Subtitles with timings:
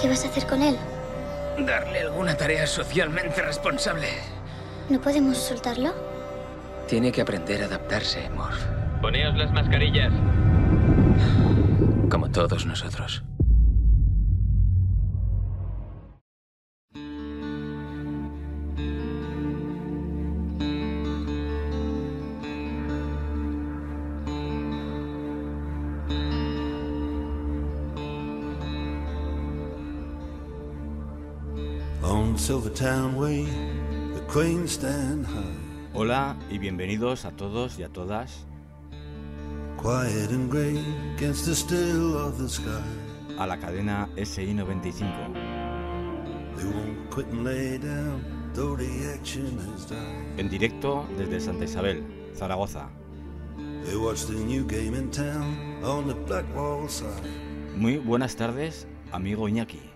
[0.00, 0.76] ¿Qué vas a hacer con él?
[1.58, 4.08] Darle alguna tarea socialmente responsable.
[4.88, 5.92] ¿No podemos soltarlo?
[6.88, 8.64] Tiene que aprender a adaptarse, Morph.
[9.02, 10.12] Poneos las mascarillas.
[12.10, 13.22] Como todos nosotros.
[35.94, 38.44] Hola y bienvenidos a todos y a todas
[43.38, 45.32] a la cadena SI95.
[46.56, 48.24] They won't quit and lay down,
[48.54, 50.36] though the action has died.
[50.36, 52.02] En directo desde Santa Isabel,
[52.34, 52.90] Zaragoza.
[53.84, 57.06] They watch the new game in town on the Blackwall side.
[57.76, 59.89] Muy buenas tardes, amigo Iñaki.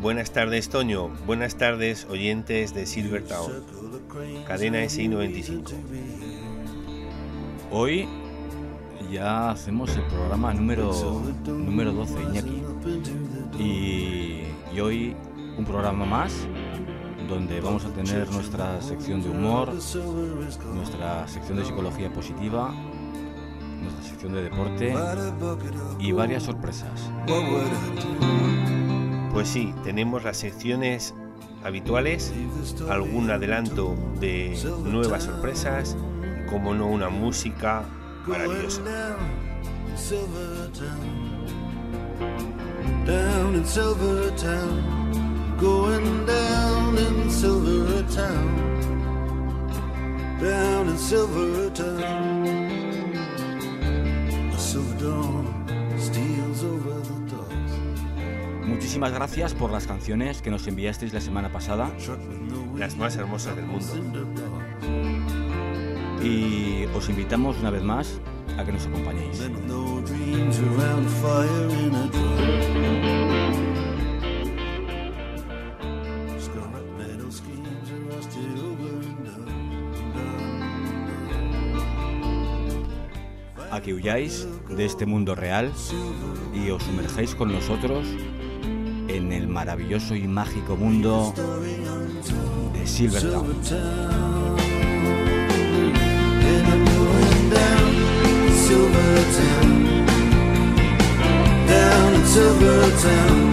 [0.00, 1.10] Buenas tardes, Toño.
[1.26, 3.64] Buenas tardes, oyentes de Silvertown.
[4.46, 5.72] Cadena SI95.
[7.70, 8.08] Hoy
[9.10, 10.92] ya hacemos el programa número,
[11.46, 12.62] número 12, Iñaki.
[13.58, 15.16] Y hoy
[15.58, 16.32] un programa más
[17.28, 19.72] donde vamos a tener nuestra sección de humor,
[20.74, 22.74] nuestra sección de psicología positiva,
[23.80, 24.94] nuestra sección de deporte
[25.98, 27.10] y varias sorpresas.
[29.32, 31.14] Pues sí, tenemos las secciones
[31.64, 32.32] habituales,
[32.88, 35.96] algún adelanto de nuevas sorpresas,
[36.46, 37.84] y como no una música
[38.26, 38.82] maravillosa.
[38.82, 39.16] Down
[39.88, 41.00] in Silvertown.
[43.06, 44.82] Down in Silvertown.
[45.60, 48.70] Going down in Silvertown.
[50.40, 50.98] Down in Silvertown.
[50.98, 52.69] A silver dawn
[58.66, 61.90] Muchísimas gracias por las canciones que nos enviasteis la semana pasada
[62.76, 63.84] Las más hermosas del mundo.
[66.22, 68.20] y os invitamos una vez más
[68.58, 69.40] a que nos acompañéis.
[83.84, 85.72] Que huyáis de este mundo real
[86.54, 88.06] y os sumerjáis con nosotros
[89.08, 91.32] en el maravilloso y mágico mundo
[92.74, 93.46] de Silvertown.
[102.30, 103.49] Silvertown.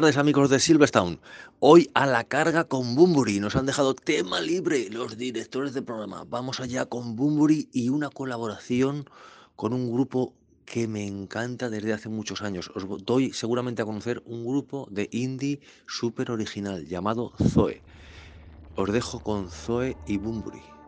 [0.00, 1.20] Tardes amigos de Silvertown.
[1.58, 3.38] Hoy a la carga con Bumburi.
[3.38, 6.24] Nos han dejado tema libre los directores del programa.
[6.26, 9.04] Vamos allá con Bumburi y una colaboración
[9.56, 10.32] con un grupo
[10.64, 12.70] que me encanta desde hace muchos años.
[12.74, 17.82] Os doy seguramente a conocer un grupo de indie súper original llamado Zoe.
[18.76, 20.79] Os dejo con Zoe y Bumburi.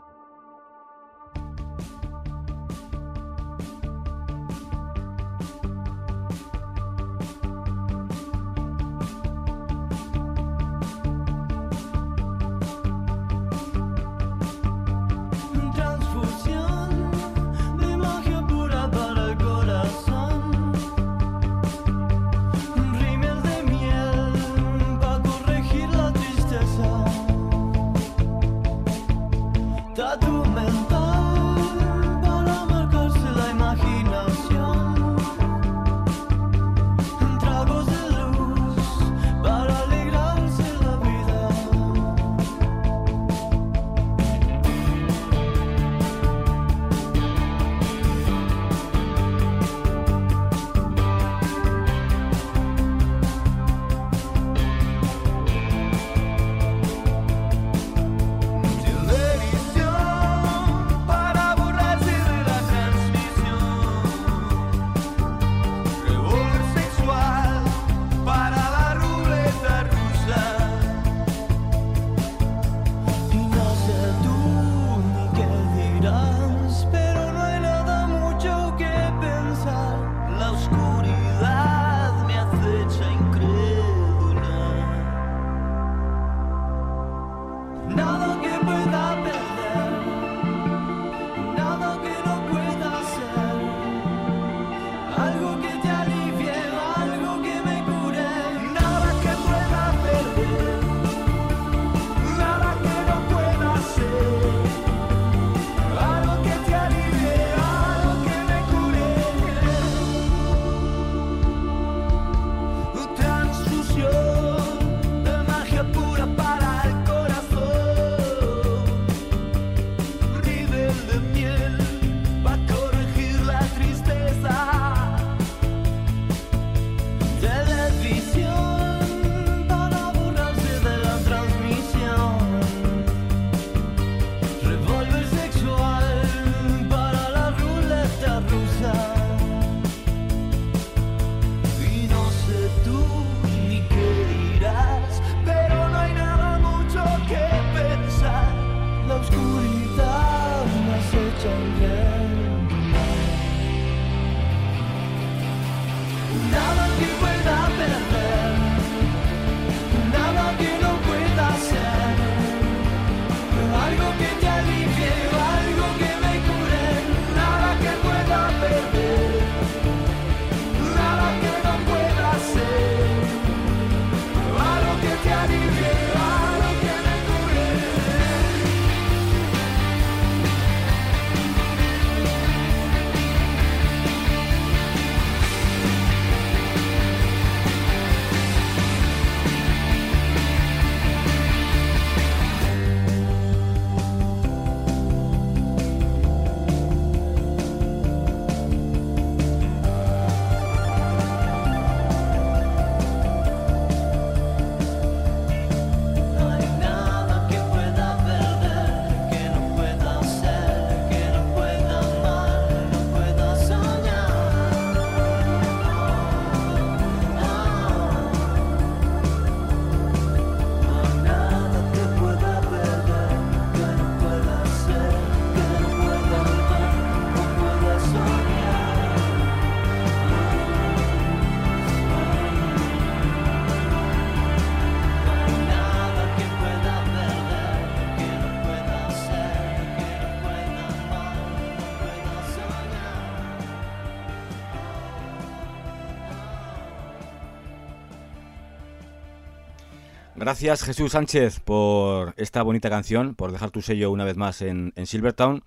[250.42, 254.92] Gracias Jesús Sánchez por esta bonita canción, por dejar tu sello una vez más en,
[254.96, 255.62] en Silvertown.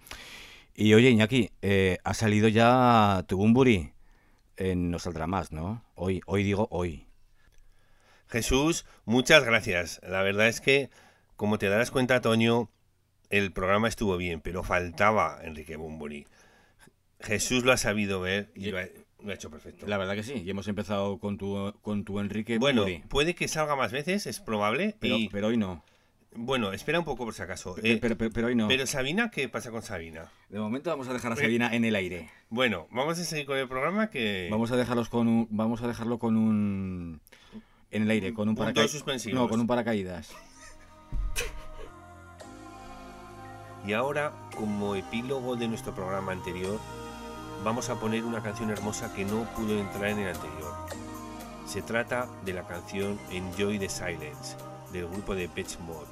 [0.74, 3.94] Y oye, Iñaki, eh, ha salido ya tu Bumburi.
[4.58, 5.82] Eh, no saldrá más, ¿no?
[5.96, 7.08] Hoy, hoy digo hoy.
[8.28, 10.02] Jesús, muchas gracias.
[10.04, 10.90] La verdad es que,
[11.38, 12.70] como te darás cuenta, Toño,
[13.30, 16.28] el programa estuvo bien, pero faltaba Enrique Bumburi.
[17.22, 18.88] Jesús lo ha sabido ver y lo ha,
[19.26, 19.88] lo ha hecho perfecto.
[19.88, 23.48] La verdad que sí, y hemos empezado con tu, con tu Enrique Bueno, puede que
[23.48, 24.96] salga más veces, es probable.
[25.00, 25.84] Pero, y- pero hoy no.
[26.38, 27.76] Bueno, espera un poco por si acaso.
[27.76, 28.68] Pero, Eh, pero, pero- pero hoy no.
[28.68, 30.30] pero Sabina, ¿qué pasa con Sabina?
[30.50, 32.30] De momento vamos a dejar a Eh, Sabina en el aire.
[32.50, 34.50] Bueno, vamos a seguir con el programa que...
[34.52, 37.22] Vamos a dejarlos con un, vamos a dejarlo con un
[37.92, 39.28] en el aire, con un Puntos paracaídas.
[39.34, 40.34] No, con un paracaídas.
[43.88, 46.80] Y ahora, como epílogo de nuestro programa anterior,
[47.66, 50.72] vamos a poner una canción hermosa que no pudo entrar en el anterior.
[51.66, 54.56] Se trata de la canción Enjoy the Silence,
[54.94, 56.06] del grupo de Pitch Mode.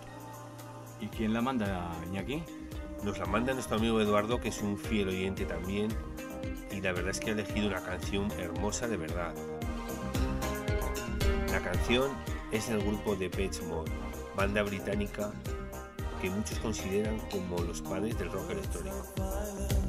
[1.00, 2.44] ¿Y quién la manda, Iñaki?
[3.04, 5.90] Nos la manda nuestro amigo Eduardo, que es un fiel oyente también,
[6.72, 9.36] y la verdad es que ha elegido una canción hermosa de verdad.
[11.52, 12.10] La canción
[12.52, 13.92] es del grupo de Pitch Mode,
[14.36, 15.32] banda británica
[16.20, 19.83] que muchos consideran como los padres del rock electrónico.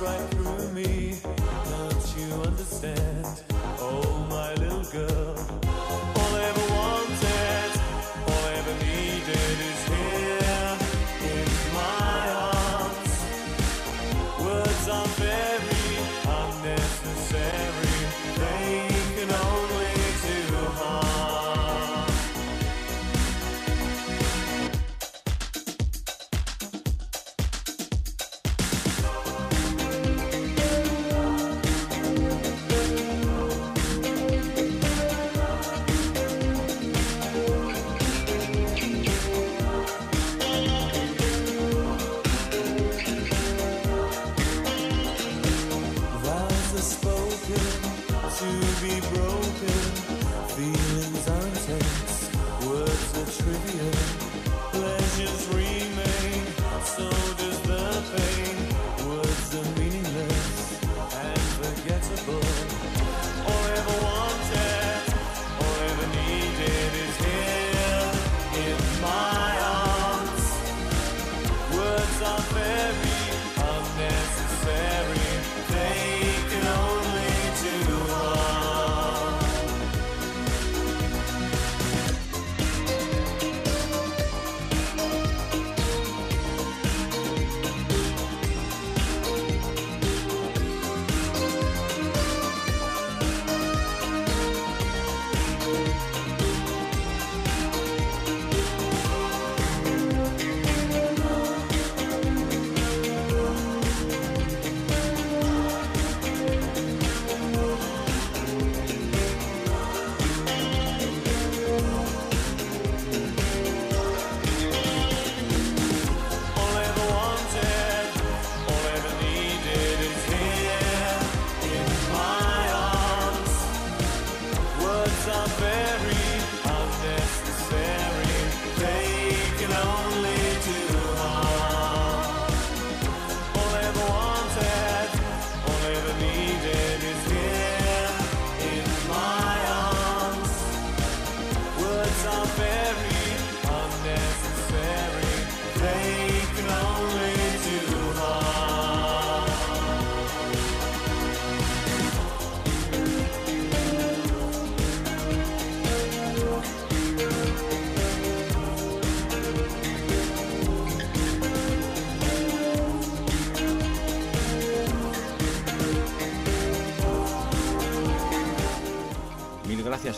[0.00, 1.14] Right through me.
[1.70, 3.42] Don't you understand?
[3.78, 5.65] Oh, my little girl.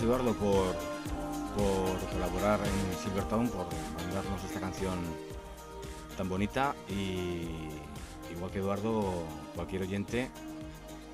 [0.08, 0.74] Eduardo por,
[1.54, 3.66] por colaborar en Silvertown, por
[4.02, 4.94] mandarnos esta canción
[6.16, 7.46] tan bonita y
[8.32, 9.22] igual que Eduardo,
[9.54, 10.30] cualquier oyente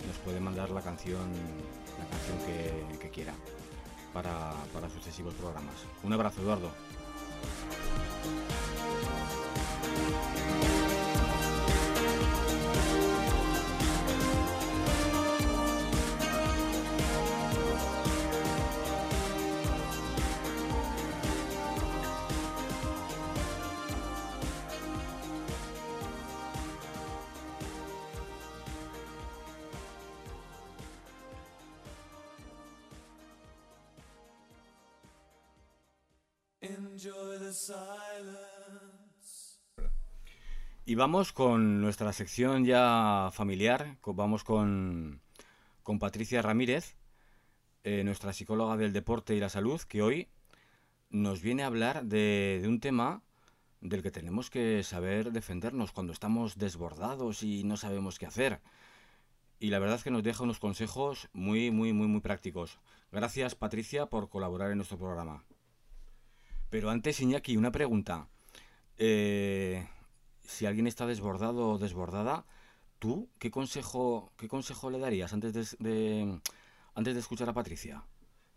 [0.06, 1.28] nos puede mandar la canción,
[1.98, 3.34] la canción que, que quiera
[4.12, 5.74] para, para sucesivos programas.
[6.04, 6.70] Un abrazo Eduardo.
[40.87, 45.23] Y vamos con nuestra sección ya familiar, vamos con,
[45.83, 46.99] con Patricia Ramírez,
[47.85, 50.29] eh, nuestra psicóloga del deporte y la salud, que hoy
[51.09, 53.23] nos viene a hablar de, de un tema
[53.81, 58.61] del que tenemos que saber defendernos cuando estamos desbordados y no sabemos qué hacer.
[59.59, 62.79] Y la verdad es que nos deja unos consejos muy, muy, muy, muy prácticos.
[63.11, 65.45] Gracias, Patricia, por colaborar en nuestro programa.
[66.69, 68.29] Pero antes, Iñaki, una pregunta.
[68.99, 69.88] Eh,
[70.44, 72.44] si alguien está desbordado o desbordada,
[72.98, 76.40] ¿tú qué consejo, qué consejo le darías antes de, de-
[76.94, 78.04] antes de escuchar a Patricia?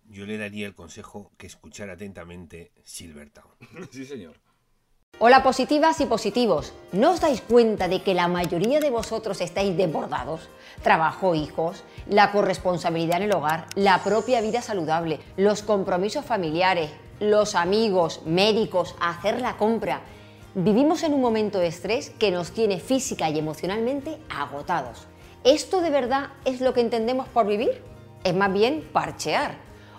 [0.10, 3.52] Yo le daría el consejo que escuchara atentamente Silvertown.
[3.92, 4.36] Sí, señor.
[5.20, 6.74] Hola positivas y positivos.
[6.92, 10.48] ¿No os dais cuenta de que la mayoría de vosotros estáis desbordados?
[10.84, 17.56] Trabajo, hijos, la corresponsabilidad en el hogar, la propia vida saludable, los compromisos familiares, los
[17.56, 20.02] amigos, médicos, hacer la compra.
[20.60, 25.06] Vivimos en un momento de estrés que nos tiene física y emocionalmente agotados.
[25.44, 27.84] ¿Esto de verdad es lo que entendemos por vivir?
[28.24, 29.54] Es más bien parchear.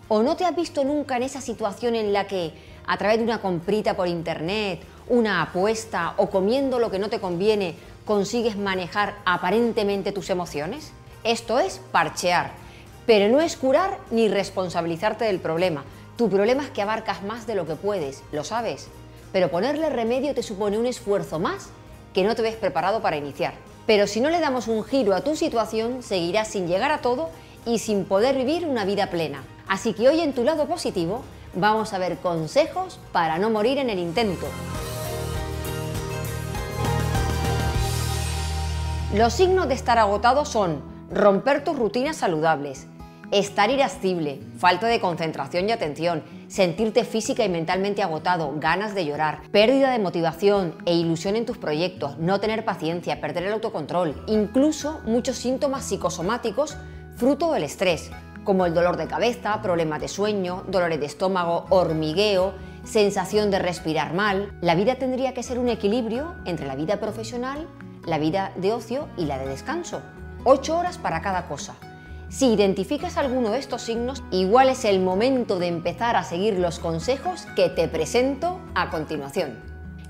[0.09, 2.55] ¿O no te has visto nunca en esa situación en la que,
[2.89, 7.21] a través de una comprita por internet, una apuesta o comiendo lo que no te
[7.21, 10.91] conviene, consigues manejar aparentemente tus emociones?
[11.23, 12.51] Esto es parchear.
[13.07, 15.85] Pero no es curar ni responsabilizarte del problema.
[16.17, 18.89] Tu problema es que abarcas más de lo que puedes, lo sabes.
[19.33, 21.71] Pero ponerle remedio te supone un esfuerzo más
[22.15, 23.55] que no te ves preparado para iniciar.
[23.87, 27.31] Pero si no le damos un giro a tu situación, seguirás sin llegar a todo
[27.65, 29.45] y sin poder vivir una vida plena.
[29.69, 31.23] Así que hoy en tu lado positivo
[31.55, 34.47] vamos a ver consejos para no morir en el intento.
[39.15, 42.87] Los signos de estar agotado son romper tus rutinas saludables,
[43.31, 49.43] estar irascible, falta de concentración y atención, sentirte física y mentalmente agotado, ganas de llorar,
[49.53, 55.01] pérdida de motivación e ilusión en tus proyectos, no tener paciencia, perder el autocontrol, incluso
[55.05, 56.77] muchos síntomas psicosomáticos
[57.17, 58.11] fruto del estrés,
[58.45, 64.15] como el dolor de cabeza, problemas de sueño, dolores de estómago, hormigueo, sensación de respirar
[64.15, 64.57] mal.
[64.63, 67.69] La vida tendría que ser un equilibrio entre la vida profesional,
[68.07, 70.01] la vida de ocio y la de descanso.
[70.45, 71.75] Ocho horas para cada cosa.
[72.31, 76.79] Si identificas alguno de estos signos, igual es el momento de empezar a seguir los
[76.79, 79.59] consejos que te presento a continuación.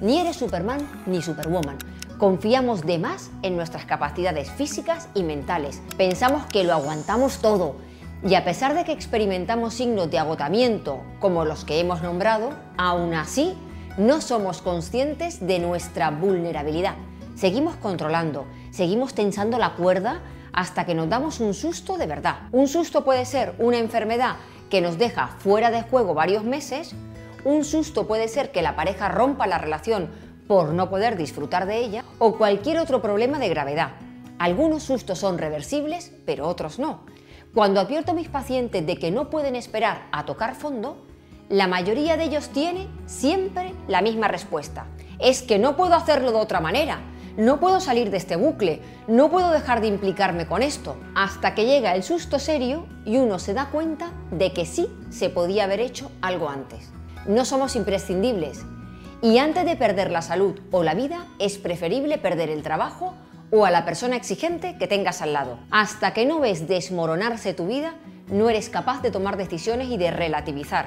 [0.00, 1.78] Ni eres Superman ni Superwoman.
[2.18, 5.80] Confiamos de más en nuestras capacidades físicas y mentales.
[5.96, 7.76] Pensamos que lo aguantamos todo.
[8.24, 13.14] Y a pesar de que experimentamos signos de agotamiento como los que hemos nombrado, aún
[13.14, 13.54] así
[13.96, 16.96] no somos conscientes de nuestra vulnerabilidad.
[17.36, 20.20] Seguimos controlando, seguimos tensando la cuerda
[20.58, 22.48] hasta que nos damos un susto de verdad.
[22.50, 24.38] Un susto puede ser una enfermedad
[24.68, 26.96] que nos deja fuera de juego varios meses,
[27.44, 30.10] un susto puede ser que la pareja rompa la relación
[30.48, 33.90] por no poder disfrutar de ella o cualquier otro problema de gravedad.
[34.40, 37.02] Algunos sustos son reversibles, pero otros no.
[37.54, 41.06] Cuando advierto a mis pacientes de que no pueden esperar a tocar fondo,
[41.48, 44.86] la mayoría de ellos tiene siempre la misma respuesta.
[45.20, 46.98] Es que no puedo hacerlo de otra manera.
[47.38, 51.66] No puedo salir de este bucle, no puedo dejar de implicarme con esto, hasta que
[51.66, 55.78] llega el susto serio y uno se da cuenta de que sí se podía haber
[55.78, 56.90] hecho algo antes.
[57.28, 58.64] No somos imprescindibles
[59.22, 63.14] y antes de perder la salud o la vida es preferible perder el trabajo
[63.52, 65.60] o a la persona exigente que tengas al lado.
[65.70, 67.94] Hasta que no ves desmoronarse tu vida,
[68.26, 70.86] no eres capaz de tomar decisiones y de relativizar.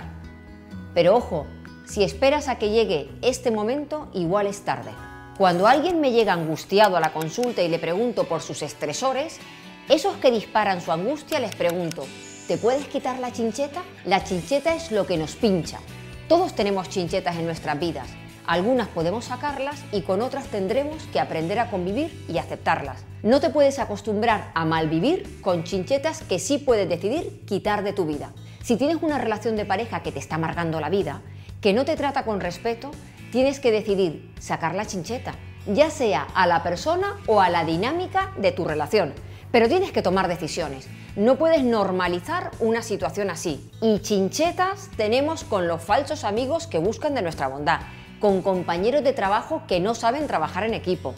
[0.94, 1.48] Pero ojo,
[1.86, 4.92] si esperas a que llegue este momento, igual es tarde.
[5.38, 9.40] Cuando alguien me llega angustiado a la consulta y le pregunto por sus estresores,
[9.88, 12.06] esos que disparan su angustia les pregunto,
[12.48, 13.82] ¿te puedes quitar la chincheta?
[14.06, 15.80] La chincheta es lo que nos pincha.
[16.28, 18.08] Todos tenemos chinchetas en nuestras vidas.
[18.46, 23.04] Algunas podemos sacarlas y con otras tendremos que aprender a convivir y aceptarlas.
[23.24, 28.06] No te puedes acostumbrar a malvivir con chinchetas que sí puedes decidir quitar de tu
[28.06, 28.34] vida.
[28.64, 31.22] Si tienes una relación de pareja que te está amargando la vida,
[31.62, 32.92] que no te trata con respeto,
[33.32, 38.32] tienes que decidir sacar la chincheta, ya sea a la persona o a la dinámica
[38.38, 39.14] de tu relación.
[39.52, 40.88] Pero tienes que tomar decisiones.
[41.16, 43.70] No puedes normalizar una situación así.
[43.82, 47.82] Y chinchetas tenemos con los falsos amigos que buscan de nuestra bondad,
[48.20, 51.14] con compañeros de trabajo que no saben trabajar en equipo,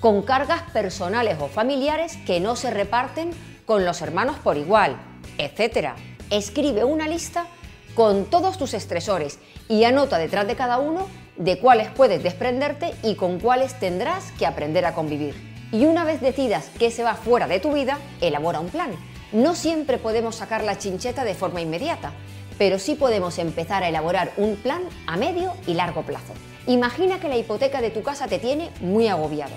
[0.00, 3.30] con cargas personales o familiares que no se reparten
[3.66, 4.96] con los hermanos por igual,
[5.38, 5.90] etc.
[6.30, 7.46] Escribe una lista
[7.94, 13.14] con todos tus estresores y anota detrás de cada uno de cuáles puedes desprenderte y
[13.14, 15.34] con cuáles tendrás que aprender a convivir.
[15.72, 18.90] Y una vez decidas que se va fuera de tu vida, elabora un plan.
[19.32, 22.12] No siempre podemos sacar la chincheta de forma inmediata,
[22.58, 26.34] pero sí podemos empezar a elaborar un plan a medio y largo plazo.
[26.66, 29.54] Imagina que la hipoteca de tu casa te tiene muy agobiado.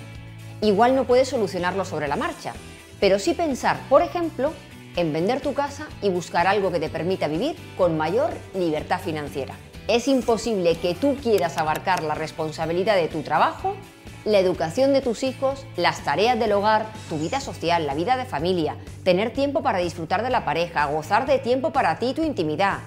[0.62, 2.54] Igual no puedes solucionarlo sobre la marcha,
[3.00, 4.54] pero sí pensar, por ejemplo,
[4.96, 9.56] en vender tu casa y buscar algo que te permita vivir con mayor libertad financiera.
[9.88, 13.76] Es imposible que tú quieras abarcar la responsabilidad de tu trabajo,
[14.24, 18.26] la educación de tus hijos, las tareas del hogar, tu vida social, la vida de
[18.26, 22.24] familia, tener tiempo para disfrutar de la pareja, gozar de tiempo para ti y tu
[22.24, 22.80] intimidad.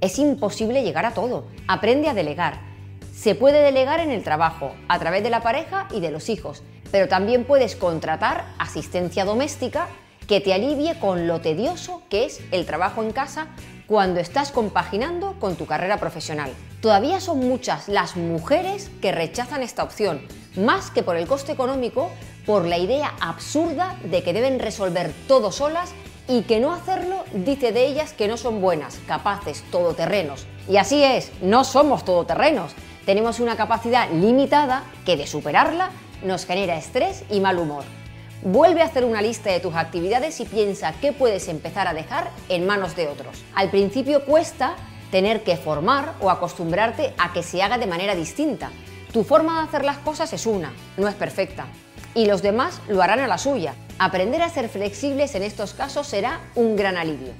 [0.00, 1.44] Es imposible llegar a todo.
[1.68, 2.60] Aprende a delegar.
[3.14, 6.62] Se puede delegar en el trabajo, a través de la pareja y de los hijos,
[6.90, 9.86] pero también puedes contratar asistencia doméstica
[10.26, 13.48] que te alivie con lo tedioso que es el trabajo en casa
[13.92, 16.50] cuando estás compaginando con tu carrera profesional.
[16.80, 20.22] Todavía son muchas las mujeres que rechazan esta opción,
[20.56, 22.10] más que por el coste económico,
[22.46, 25.92] por la idea absurda de que deben resolver todo solas
[26.26, 30.46] y que no hacerlo dice de ellas que no son buenas, capaces, todoterrenos.
[30.70, 32.72] Y así es, no somos todoterrenos.
[33.04, 35.90] Tenemos una capacidad limitada que de superarla
[36.24, 37.84] nos genera estrés y mal humor.
[38.44, 42.30] Vuelve a hacer una lista de tus actividades y piensa qué puedes empezar a dejar
[42.48, 43.44] en manos de otros.
[43.54, 44.74] Al principio cuesta
[45.12, 48.70] tener que formar o acostumbrarte a que se haga de manera distinta.
[49.12, 51.66] Tu forma de hacer las cosas es una, no es perfecta.
[52.14, 53.74] Y los demás lo harán a la suya.
[53.98, 57.32] Aprender a ser flexibles en estos casos será un gran alivio.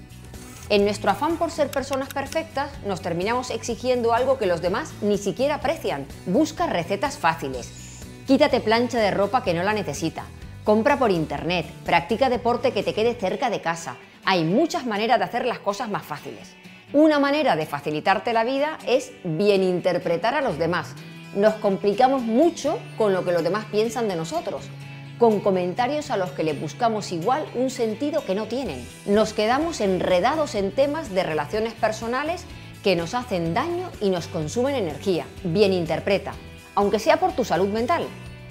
[0.69, 5.19] En nuestro afán por ser personas perfectas, nos terminamos exigiendo algo que los demás ni
[5.19, 6.07] siquiera aprecian.
[6.27, 7.83] Busca recetas fáciles,
[8.27, 10.25] Quítate plancha de ropa que no la necesita.
[10.65, 11.67] Compra por internet.
[11.85, 13.97] Practica deporte que te quede cerca de casa.
[14.25, 16.55] Hay muchas maneras de hacer las cosas más fáciles.
[16.93, 20.95] Una manera de facilitarte la vida es bien interpretar a los demás.
[21.35, 24.69] Nos complicamos mucho con lo que los demás piensan de nosotros,
[25.19, 28.87] con comentarios a los que le buscamos igual un sentido que no tienen.
[29.07, 32.45] Nos quedamos enredados en temas de relaciones personales
[32.85, 35.27] que nos hacen daño y nos consumen energía.
[35.43, 36.35] Bien interpreta
[36.75, 38.07] aunque sea por tu salud mental.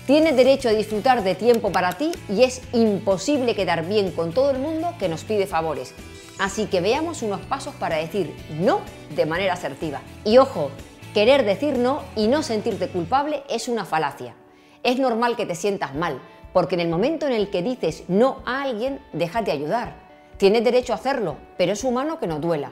[0.08, 4.50] Tienes derecho a disfrutar de tiempo para ti y es imposible quedar bien con todo
[4.50, 5.94] el mundo que nos pide favores.
[6.40, 8.82] Así que veamos unos pasos para decir no
[9.16, 10.02] de manera asertiva.
[10.26, 10.72] Y ojo,
[11.14, 14.36] querer decir no y no sentirte culpable es una falacia.
[14.82, 16.20] Es normal que te sientas mal,
[16.52, 20.10] porque en el momento en el que dices no a alguien, déjate ayudar.
[20.38, 22.72] Tienes derecho a hacerlo, pero es humano que no duela.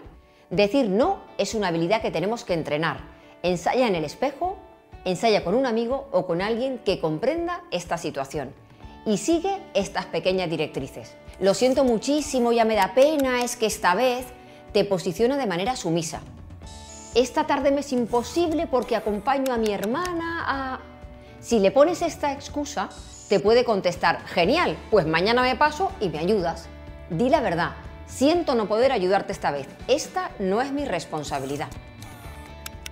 [0.50, 3.02] Decir no es una habilidad que tenemos que entrenar.
[3.44, 4.58] Ensaya en el espejo
[5.06, 8.54] Ensaya con un amigo o con alguien que comprenda esta situación
[9.06, 11.16] y sigue estas pequeñas directrices.
[11.40, 14.26] Lo siento muchísimo, ya me da pena, es que esta vez
[14.74, 16.22] te posiciona de manera sumisa.
[17.16, 20.80] Esta tarde me es imposible porque acompaño a mi hermana a...
[21.40, 22.90] Si le pones esta excusa,
[23.30, 26.68] te puede contestar, genial, pues mañana me paso y me ayudas.
[27.10, 27.72] Di la verdad,
[28.06, 31.70] siento no poder ayudarte esta vez, esta no es mi responsabilidad.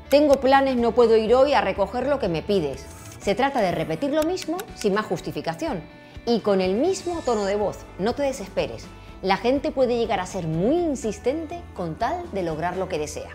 [0.10, 2.86] Tengo planes, no puedo ir hoy a recoger lo que me pides.
[3.20, 5.82] Se trata de repetir lo mismo sin más justificación
[6.26, 7.80] y con el mismo tono de voz.
[8.00, 8.86] No te desesperes.
[9.22, 13.32] La gente puede llegar a ser muy insistente con tal de lograr lo que desea.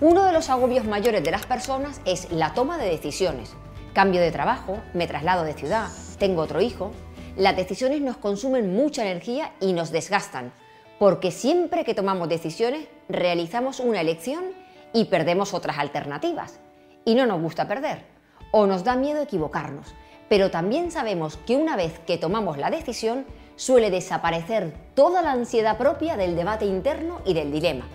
[0.00, 3.54] Uno de los agobios mayores de las personas es la toma de decisiones.
[3.92, 5.88] Cambio de trabajo, me traslado de ciudad,
[6.20, 6.92] tengo otro hijo.
[7.36, 10.52] Las decisiones nos consumen mucha energía y nos desgastan,
[11.00, 14.44] porque siempre que tomamos decisiones realizamos una elección
[14.92, 16.60] y perdemos otras alternativas.
[17.04, 18.04] Y no nos gusta perder,
[18.50, 19.94] o nos da miedo equivocarnos,
[20.28, 25.78] pero también sabemos que una vez que tomamos la decisión, suele desaparecer toda la ansiedad
[25.78, 27.86] propia del debate interno y del dilema.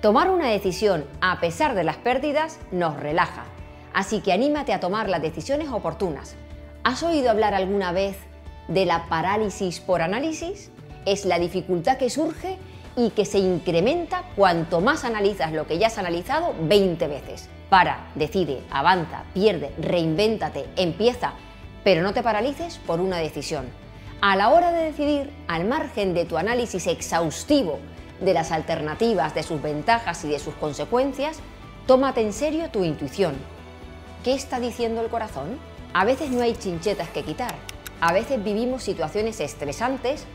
[0.00, 3.44] Tomar una decisión a pesar de las pérdidas nos relaja,
[3.92, 6.36] así que anímate a tomar las decisiones oportunas.
[6.84, 8.16] ¿Has oído hablar alguna vez
[8.68, 10.70] de la parálisis por análisis?
[11.06, 12.56] Es la dificultad que surge
[12.96, 17.48] y que se incrementa cuanto más analizas lo que ya has analizado 20 veces.
[17.68, 21.34] Para, decide, avanza, pierde, reinvéntate, empieza,
[21.84, 23.66] pero no te paralices por una decisión.
[24.20, 27.78] A la hora de decidir, al margen de tu análisis exhaustivo
[28.20, 31.38] de las alternativas, de sus ventajas y de sus consecuencias,
[31.86, 33.34] tómate en serio tu intuición.
[34.24, 35.58] ¿Qué está diciendo el corazón?
[35.94, 37.54] A veces no hay chinchetas que quitar.
[38.00, 40.26] A veces vivimos situaciones estresantes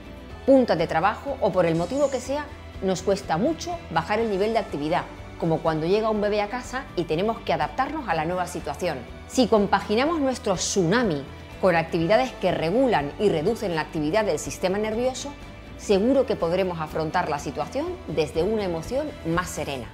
[0.45, 2.45] puntas de trabajo o por el motivo que sea,
[2.81, 5.03] nos cuesta mucho bajar el nivel de actividad,
[5.39, 8.99] como cuando llega un bebé a casa y tenemos que adaptarnos a la nueva situación.
[9.27, 11.23] Si compaginamos nuestro tsunami
[11.61, 15.31] con actividades que regulan y reducen la actividad del sistema nervioso,
[15.77, 19.87] seguro que podremos afrontar la situación desde una emoción más serena.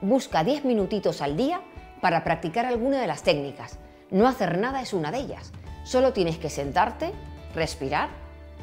[0.00, 1.60] Busca 10 minutitos al día
[2.00, 3.78] para practicar alguna de las técnicas.
[4.10, 5.52] No hacer nada es una de ellas.
[5.84, 7.12] Solo tienes que sentarte,
[7.54, 8.08] respirar,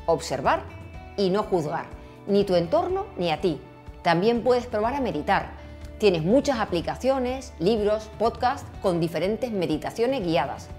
[0.06, 0.81] observar
[1.18, 1.86] y no juzgar,
[2.28, 3.60] ni tu entorno ni a ti.
[4.02, 5.52] También puedes probar a meditar.
[6.00, 10.70] Tienes muchas aplicaciones, libros, podcasts con diferentes meditaciones guiadas.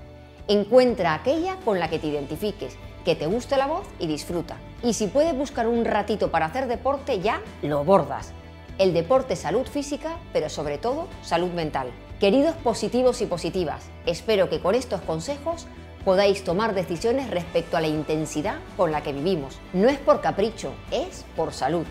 [0.48, 4.56] Encuentra aquella con la que te identifiques, que te guste la voz y disfruta.
[4.82, 8.32] Y si puedes buscar un ratito para hacer deporte, ya lo bordas.
[8.78, 11.92] El deporte es salud física, pero sobre todo salud mental.
[12.18, 15.66] Queridos positivos y positivas, espero que con estos consejos
[16.04, 19.60] podáis tomar decisiones respecto a la intensidad con la que vivimos.
[19.72, 21.86] No es por capricho, es por salud.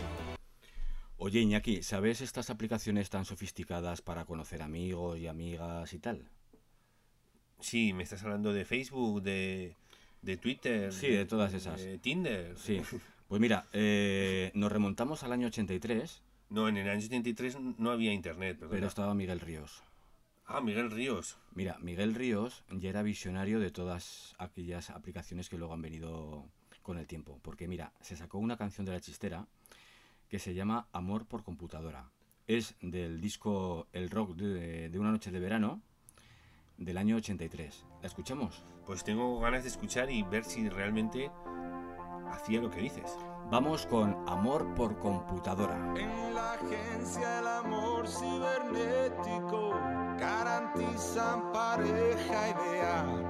[1.18, 6.30] Oye, Iñaki, ¿sabes estas aplicaciones tan sofisticadas para conocer amigos y amigas y tal?
[7.60, 9.76] Sí, me estás hablando de Facebook, de,
[10.22, 10.92] de Twitter.
[10.92, 11.80] Sí, de todas esas.
[11.80, 12.58] De Tinder.
[12.58, 12.82] Sí.
[13.28, 16.24] Pues mira, eh, nos remontamos al año 83.
[16.50, 18.76] No, en el año 83 no había internet, perdona.
[18.76, 19.84] Pero estaba Miguel Ríos.
[20.54, 21.38] Ah, Miguel Ríos.
[21.56, 26.46] Mira, Miguel Ríos ya era visionario de todas aquellas aplicaciones que luego han venido
[26.82, 27.40] con el tiempo.
[27.42, 29.48] Porque mira, se sacó una canción de la chistera
[30.28, 32.12] que se llama Amor por computadora.
[32.48, 35.82] Es del disco El Rock de, de una noche de verano
[36.78, 37.86] del año 83.
[38.02, 38.62] ¿La escuchamos?
[38.86, 41.32] Pues tengo ganas de escuchar y ver si realmente
[42.30, 43.10] hacía lo que dices.
[43.52, 45.76] Vamos con Amor por computadora.
[45.98, 49.72] En la agencia el amor cibernético
[50.18, 53.30] garantizan pareja ideal.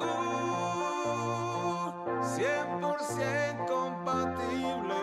[0.00, 4.98] Uh, 100% compatible.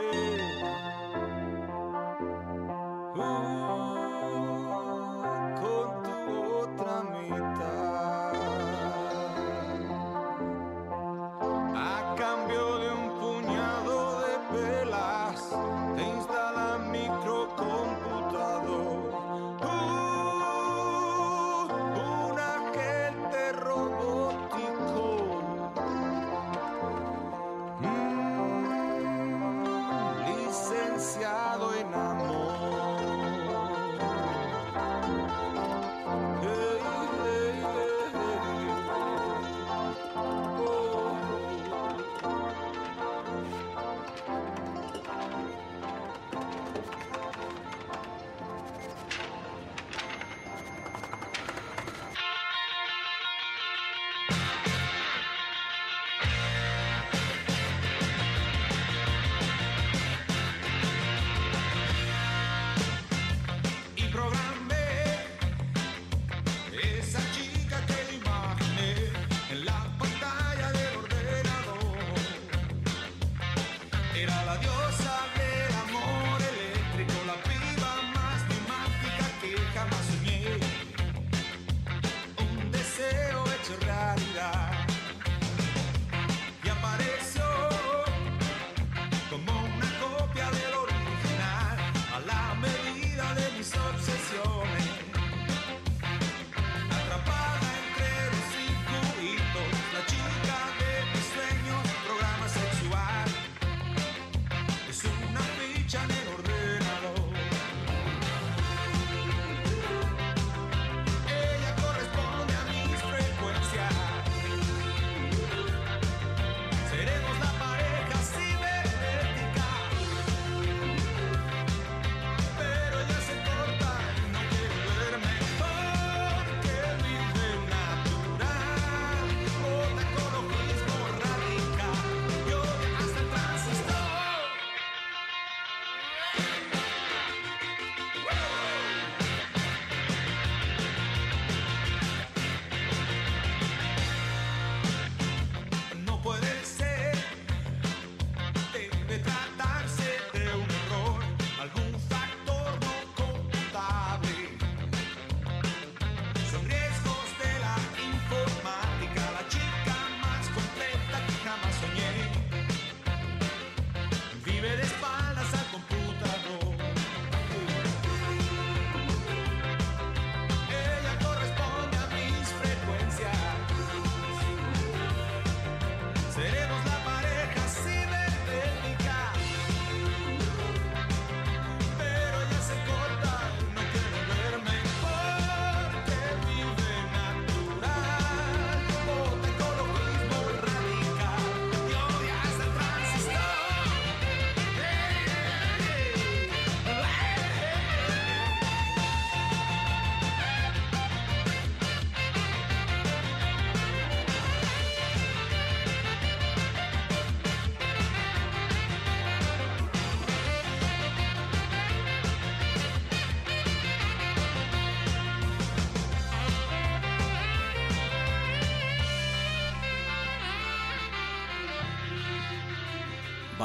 [3.15, 3.56] Uh,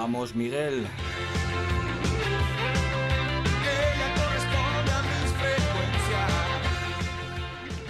[0.03, 0.85] Vamos, Miguel.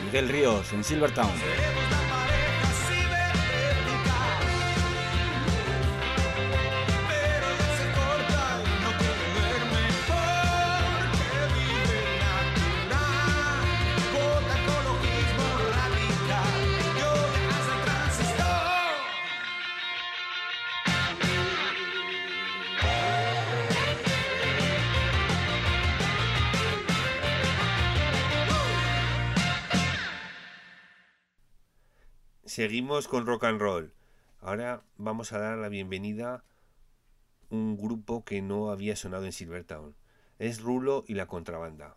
[0.05, 1.31] Miguel Ríos, en Silvertown.
[32.63, 33.93] Seguimos con rock and roll.
[34.41, 36.45] Ahora vamos a dar la bienvenida a
[37.51, 39.97] un grupo que no había sonado en Silvertown.
[40.39, 41.97] Es Rulo y la Contrabanda,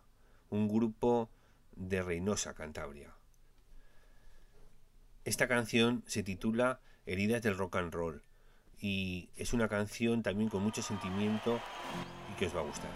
[0.50, 1.30] un grupo
[1.76, 3.14] de Reynosa, Cantabria.
[5.24, 8.24] Esta canción se titula Heridas del Rock and Roll
[8.80, 11.60] y es una canción también con mucho sentimiento
[12.32, 12.90] y que os va a gustar.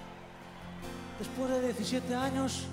[1.20, 2.66] Después de 17 años,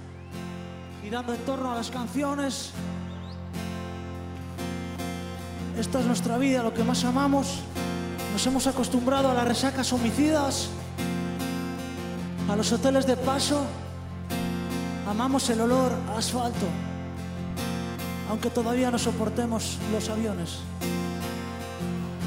[1.03, 2.73] girando en torno a las canciones,
[5.79, 7.59] esta es nuestra vida, lo que más amamos.
[8.33, 10.69] Nos hemos acostumbrado a las resacas homicidas,
[12.49, 13.63] a los hoteles de paso.
[15.07, 16.67] Amamos el olor a asfalto,
[18.29, 20.59] aunque todavía no soportemos los aviones.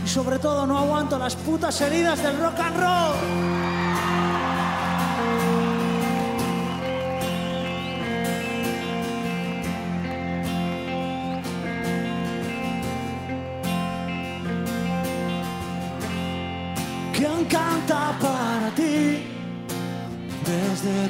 [0.05, 3.70] Y sobre todo no aguanto las putas heridas del rock and roll.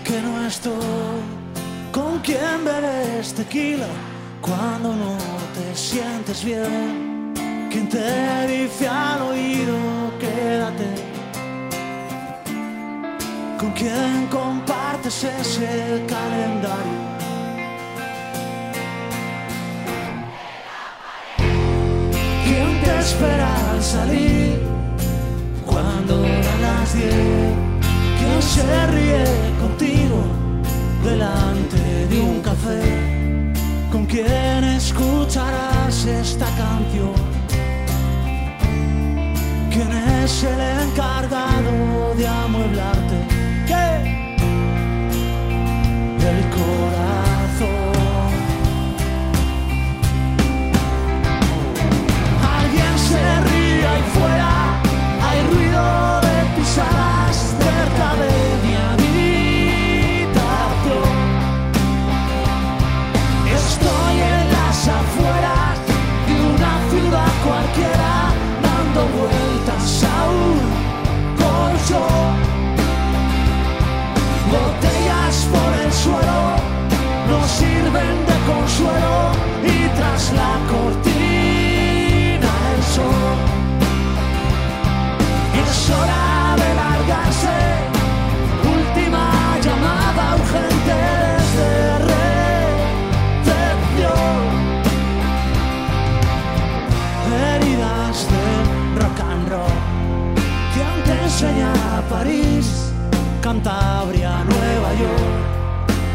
[0.05, 1.21] que no estoy
[1.93, 3.87] con quien bebes tequila
[4.41, 5.17] cuando no
[5.55, 7.33] te sientes bien.
[7.71, 9.77] Quien te dice al oído,
[10.19, 10.89] quédate.
[13.59, 17.01] Con quien compartes ese calendario.
[22.45, 24.61] ¿Quién te espera al salir
[25.67, 27.70] cuando dan las 10?
[28.31, 29.25] niño se ríe
[29.61, 30.23] contigo
[31.05, 32.83] delante de un café.
[33.91, 37.15] ¿Con quién escucharás esta canción?
[39.71, 39.91] ¿Quién
[40.23, 43.19] es el encargado de amueblarte?
[43.67, 44.37] ¿Qué?
[46.31, 48.31] El corazón.
[52.59, 53.50] Alguien se ríe
[80.33, 83.39] la cortina el sol.
[85.63, 87.57] Es hora de largarse,
[88.77, 89.25] última
[89.65, 90.95] llamada urgente
[91.27, 91.71] desde
[93.51, 94.39] recepción.
[97.33, 98.45] Heridas de
[99.01, 99.79] rock and roll,
[100.75, 101.73] ¿quién te enseña
[102.09, 102.67] París,
[103.41, 105.41] Cantabria, Nueva York?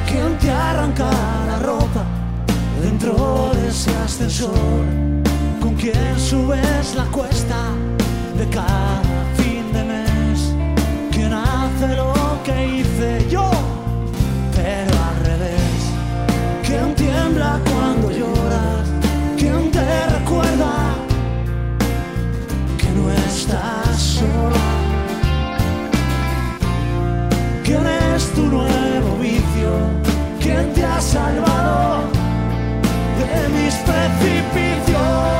[0.07, 1.09] ¿Quién te arranca
[1.47, 1.84] la ropa
[3.67, 4.85] ese ascensor?
[5.61, 7.75] ¿Con quién subes la cuesta?
[8.37, 9.01] de cada
[9.37, 10.53] fin de mes.
[11.11, 12.13] ¿Quién hace lo
[12.43, 13.49] que hice yo?
[14.55, 15.81] Pero al revés.
[16.65, 18.87] ¿Quién tiembla cuando lloras?
[19.37, 20.73] ¿Quién te recuerda
[22.77, 24.65] que no estás sola?
[27.63, 28.74] ¿Quién es tu nuevo
[34.95, 35.34] de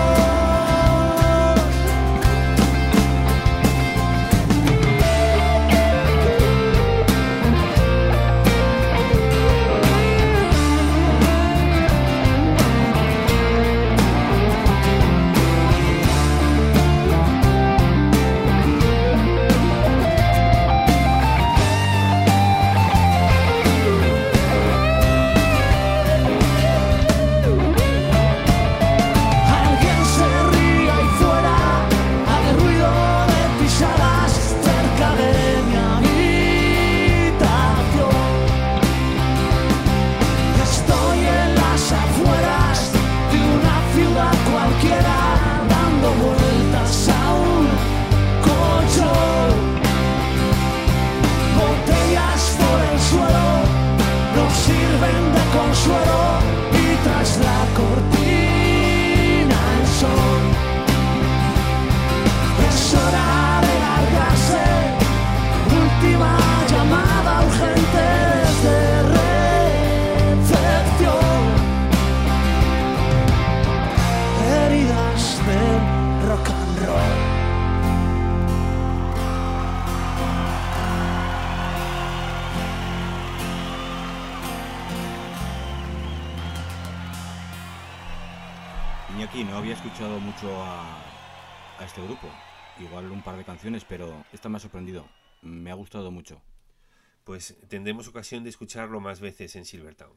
[89.95, 90.99] escuchado mucho a,
[91.79, 92.27] a este grupo.
[92.81, 95.07] Igual un par de canciones, pero esta me ha sorprendido.
[95.41, 96.41] Me ha gustado mucho.
[97.23, 100.11] Pues tendremos ocasión de escucharlo más veces en Silvertown.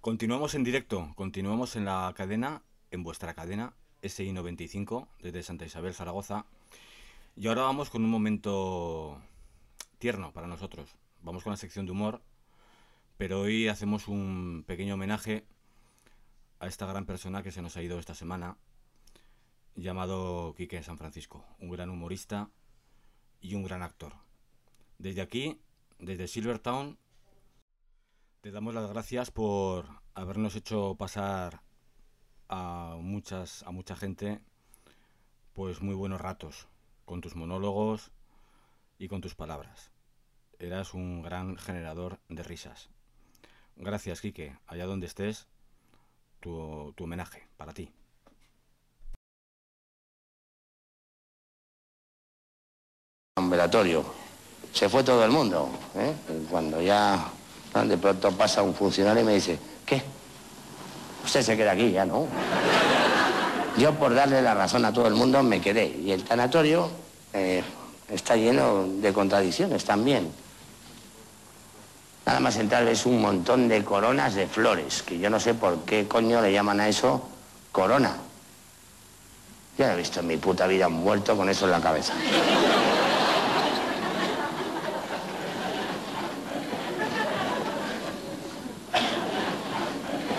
[0.00, 2.62] Continuamos en directo, continuamos en la cadena,
[2.92, 6.46] en vuestra cadena SI95 desde Santa Isabel, Zaragoza.
[7.34, 9.20] Y ahora vamos con un momento
[9.98, 10.94] tierno para nosotros.
[11.20, 12.22] Vamos con la sección de humor,
[13.16, 15.46] pero hoy hacemos un pequeño homenaje
[16.60, 18.58] a esta gran persona que se nos ha ido esta semana,
[19.74, 22.50] llamado Quique San Francisco, un gran humorista
[23.40, 24.12] y un gran actor.
[24.98, 25.60] Desde aquí,
[25.98, 26.98] desde Silvertown,
[28.42, 31.62] te damos las gracias por habernos hecho pasar
[32.48, 34.40] a muchas a mucha gente
[35.54, 36.68] pues muy buenos ratos
[37.04, 38.12] con tus monólogos
[38.98, 39.92] y con tus palabras.
[40.58, 42.90] Eras un gran generador de risas.
[43.76, 44.58] Gracias, Quique.
[44.66, 45.48] Allá donde estés,
[46.40, 47.90] tu, homenaje para ti.
[53.36, 54.04] un velatorio.
[54.72, 55.70] Se fue todo el mundo.
[55.96, 56.12] ¿eh?
[56.50, 57.30] Cuando ya
[57.72, 60.02] de pronto pasa un funcionario y me dice, ¿qué?
[61.24, 62.26] Usted se queda aquí ya, ¿no?
[63.78, 65.86] Yo por darle la razón a todo el mundo me quedé.
[65.86, 66.90] Y el tanatorio
[67.32, 67.62] eh,
[68.08, 70.30] está lleno de contradicciones también.
[72.30, 75.80] Nada más entrar ves un montón de coronas de flores, que yo no sé por
[75.80, 77.28] qué coño le llaman a eso
[77.72, 78.14] corona.
[79.76, 82.12] No he visto en mi puta vida un muerto con eso en la cabeza.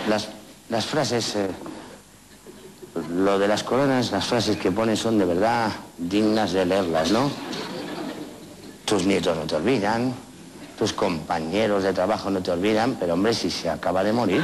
[0.08, 0.28] Las,
[0.70, 1.50] las frases, eh,
[3.10, 7.30] lo de las coronas, las frases que ponen son de verdad dignas de leerlas, ¿no?
[8.86, 10.14] Tus nietos no te olvidan,
[10.82, 14.42] tus compañeros de trabajo no te olvidan, pero hombre, si se acaba de morir.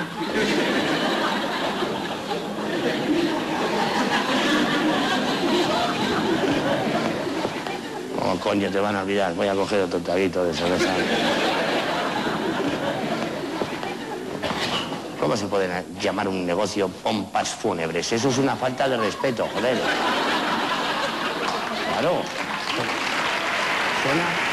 [8.17, 9.35] ¿Cómo coño te van a olvidar?
[9.35, 10.93] Voy a coger otro traguito de cerveza.
[15.19, 15.69] ¿Cómo se puede
[16.01, 18.13] llamar un negocio pompas fúnebres?
[18.13, 19.77] Eso es una falta de respeto, joder.
[21.99, 22.23] Claro.
[24.05, 24.48] Suena...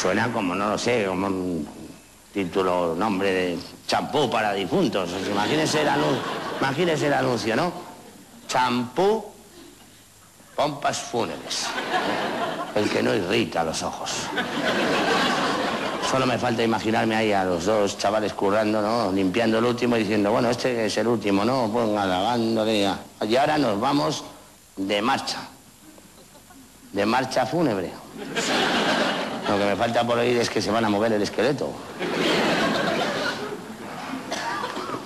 [0.00, 1.68] Suena como, no lo sé, como un
[2.32, 5.10] título, nombre de champú para difuntos.
[5.30, 5.82] Imagínese
[7.06, 7.70] el, anuncio, ¿no?
[8.48, 9.26] Champú,
[10.56, 11.66] pompas fúnebres.
[12.74, 14.10] El que no irrita los ojos.
[16.10, 19.12] Solo me falta imaginarme ahí a los dos chavales currando, ¿no?
[19.12, 21.68] Limpiando el último y diciendo, bueno, este es el último, ¿no?
[21.70, 22.86] Ponga lavándole.
[22.86, 22.98] a-
[23.28, 24.24] Y ahora nos vamos
[24.76, 25.40] de marcha.
[26.92, 27.92] De marcha fúnebre.
[29.50, 31.72] Lo que me falta por oír es que se van a mover el esqueleto.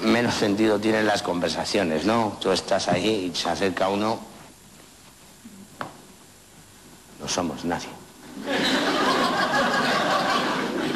[0.02, 2.36] Menos sentido tienen las conversaciones, ¿no?
[2.42, 4.20] Tú estás ahí y se acerca uno.
[7.18, 7.88] No somos nadie.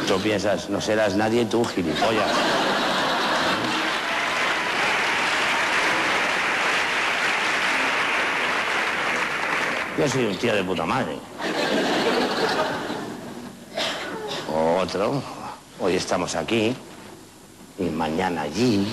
[0.06, 2.30] Tú piensas, no serás nadie tú, gilipollas.
[9.98, 11.18] Yo soy un tío de puta madre.
[14.80, 15.20] Otro,
[15.80, 16.72] hoy estamos aquí
[17.80, 18.86] y mañana allí.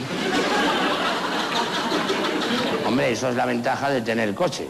[2.87, 4.67] Hombre, eso es la ventaja de tener coche.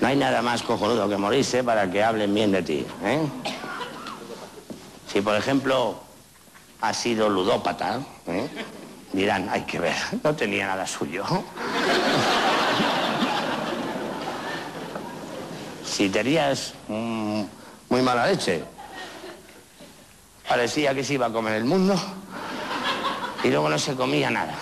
[0.00, 3.20] No hay nada más cojonudo que morirse para que hablen bien de ti, ¿eh?
[5.12, 5.98] Si, por ejemplo,
[6.80, 7.98] has sido ludópata,
[8.28, 8.48] ¿eh?
[9.12, 11.24] dirán, hay que ver, no tenía nada suyo.
[15.98, 17.42] Si tenías mm,
[17.88, 18.62] muy mala leche,
[20.48, 21.96] parecía que se iba a comer el mundo
[23.42, 24.54] y luego no se comía nada.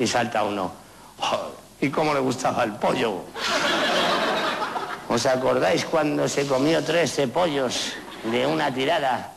[0.00, 0.72] Y salta uno,
[1.20, 3.20] "Oh, ¿y cómo le gustaba el pollo?
[5.08, 7.92] ¿Os acordáis cuando se comió 13 pollos
[8.24, 9.30] de una tirada?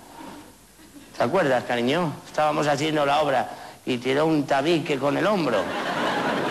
[1.15, 2.11] ¿Te acuerdas, cariño?
[2.25, 3.51] Estábamos haciendo la obra
[3.85, 5.63] y tiró un tabique con el hombro.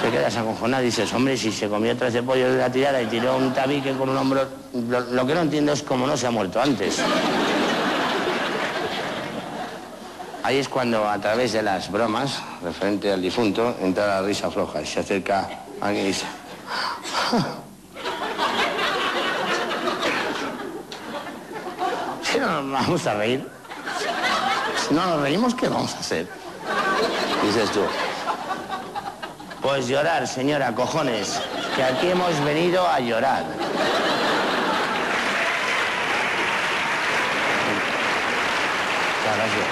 [0.04, 3.06] Te quedas acojonado y dices, hombre, si se comió 13 pollos de la tirada y
[3.06, 4.46] tiró un tabique con un hombro...
[4.90, 6.98] Lo, que no entiendo es cómo no se ha muerto antes.
[10.42, 14.82] Ahí es cuando, a través de las bromas, referente al difunto, entra la risa floja
[14.82, 15.48] y se acerca
[15.80, 16.26] alguien y dice...
[22.30, 23.48] Si no nos vamos a reír,
[24.86, 26.28] si no nos reímos, ¿qué vamos a hacer?
[27.42, 27.80] Dices tú.
[29.64, 31.40] Pues llorar, señora, cojones,
[31.74, 33.44] que aquí hemos venido a llorar.
[39.24, 39.66] Gracias.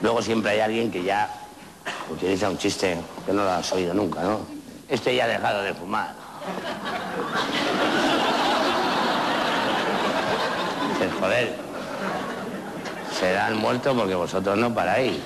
[0.00, 1.28] Luego siempre hay alguien que ya
[2.10, 4.40] utiliza un chiste que no lo has oído nunca, ¿no?
[4.88, 6.14] Este ya ha dejado de fumar.
[11.20, 11.73] Joder,
[13.24, 15.16] joder, serán muertos porque vosotros no paráis.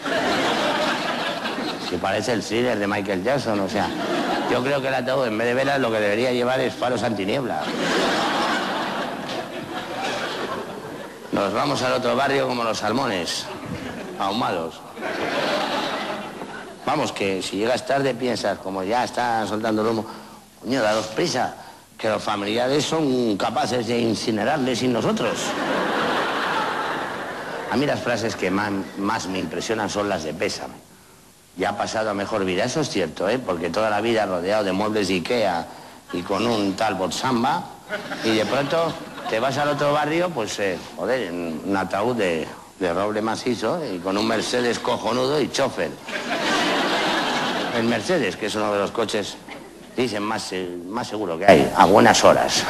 [1.89, 3.89] Si parece el thriller de Michael Jackson, o sea,
[4.51, 7.03] yo creo que el ataúd en vez de velas lo que debería llevar es faros
[7.03, 7.63] antiniebla.
[11.33, 13.47] Nos vamos al otro barrio como los salmones,
[14.19, 14.81] ahumados.
[16.85, 20.07] Vamos, que si llegas tarde piensas, como ya está soltando el humo,
[20.63, 21.55] coño, daros prisa,
[21.97, 25.39] que los familiares son capaces de incinerarles sin nosotros.
[27.71, 30.75] A mí las frases que más, me impresionan son las de pésame.
[31.57, 33.39] Ya ha pasado a mejor vida, eso es cierto, ¿eh?
[33.39, 35.67] porque toda la vida rodeado de muebles de Ikea
[36.13, 37.65] y con un tal Botsamba,
[38.25, 38.93] y de pronto
[39.29, 42.47] te vas al otro barrio, pues, eh, joder, un ataúd de,
[42.81, 45.91] roble macizo y con un Mercedes cojonudo y chofer.
[47.77, 49.37] El Mercedes, que es uno de los coches,
[49.97, 52.65] dicen, más, eh, más seguro que hay, a buenas horas.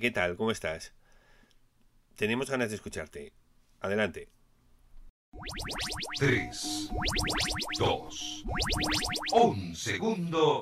[0.00, 0.36] ¿Qué tal?
[0.36, 0.92] ¿Cómo estás?
[2.16, 3.32] Tenemos ganas de escucharte.
[3.80, 4.28] Adelante.
[6.18, 6.90] 3,
[7.78, 8.44] 2,
[9.32, 10.60] 1 segundo.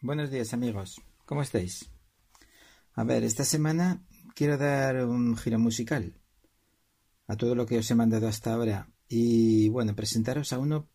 [0.00, 1.90] Buenos días amigos, ¿cómo estáis?
[2.94, 4.04] A ver, esta semana
[4.34, 6.14] quiero dar un giro musical
[7.26, 10.88] a todo lo que os he mandado hasta ahora y bueno, presentaros a uno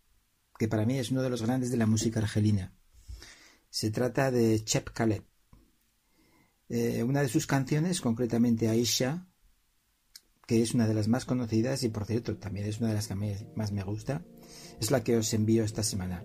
[0.57, 2.73] que para mí es uno de los grandes de la música argelina.
[3.69, 5.28] Se trata de Chep Caleb.
[6.69, 9.27] Eh, una de sus canciones, concretamente Aisha,
[10.45, 13.07] que es una de las más conocidas y por cierto también es una de las
[13.07, 13.15] que
[13.55, 14.23] más me gusta,
[14.79, 16.23] es la que os envío esta semana.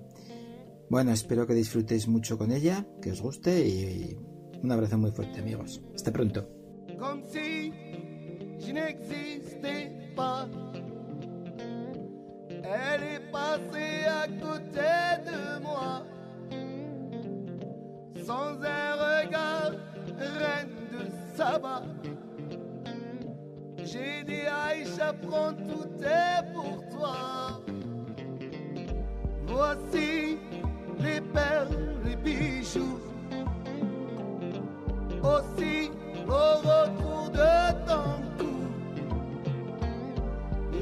[0.90, 4.16] Bueno, espero que disfrutéis mucho con ella, que os guste y
[4.62, 5.82] un abrazo muy fuerte amigos.
[5.94, 6.48] Hasta pronto.
[6.98, 7.24] un
[20.18, 21.82] reine de Saba.
[23.84, 27.60] J'ai dit Aïcha, prends tout est pour toi.
[29.46, 30.38] Voici
[31.00, 31.68] les perles,
[32.04, 32.98] les bijoux
[35.24, 35.90] aussi
[36.28, 38.56] au retour de ton cou.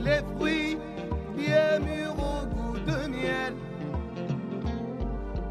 [0.03, 0.79] Les fruits
[1.37, 3.55] bien mûrs au goût de miel.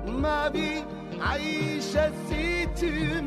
[0.07, 0.83] Ma vie,
[1.23, 3.21] Aïcha, si tu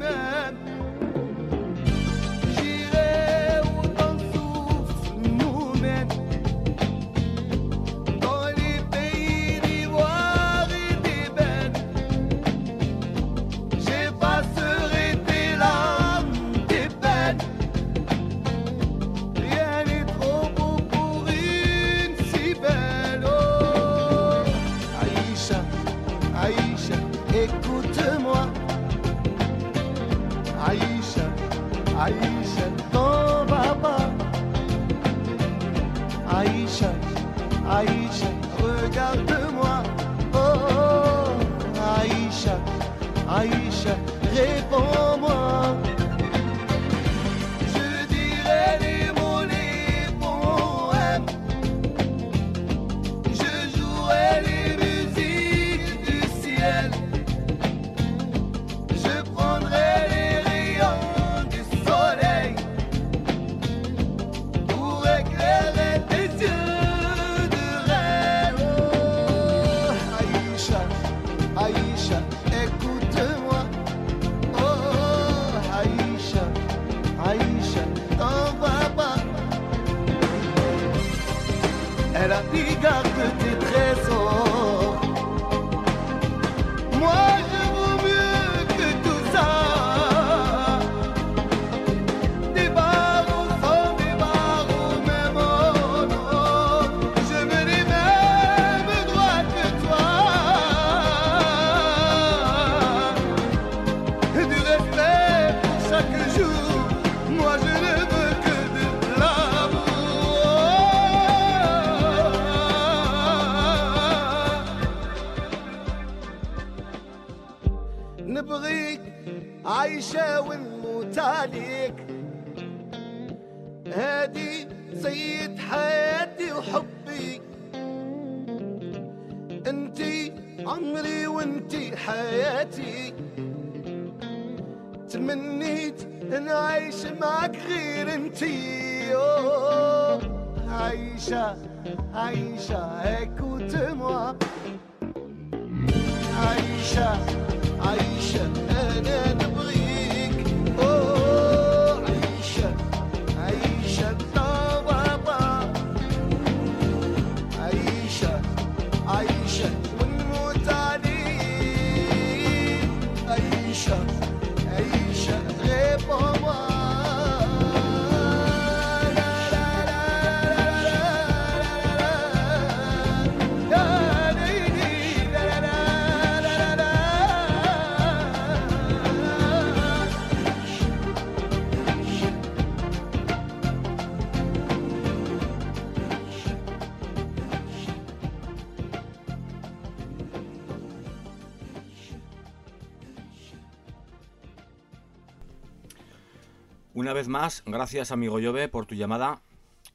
[197.24, 199.40] vez más, gracias amigo Llove por tu llamada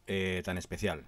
[0.07, 1.05] eh, tan especial.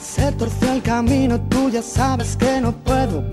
[0.00, 3.28] Se torció el camino, tú ya sabes que no puedo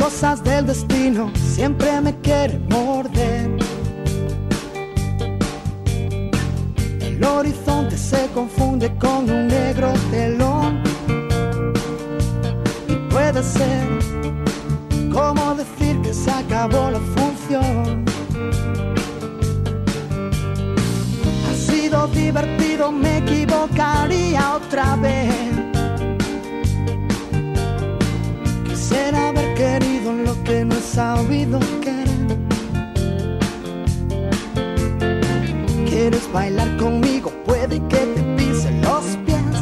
[0.00, 3.50] cosas del destino, siempre me quiere morder.
[7.00, 10.82] El horizonte se confunde con un negro telón.
[12.88, 13.86] Y puede ser
[15.12, 18.04] como decir que se acabó la función.
[21.46, 25.49] Ha sido divertido, me equivocaría otra vez.
[31.00, 32.26] Sabido querer.
[35.88, 37.32] ¿Quieres bailar conmigo?
[37.46, 39.60] Puede que te pisen los pies.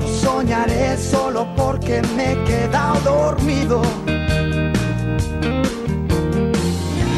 [0.00, 3.80] No soñaré solo porque me he quedado dormido.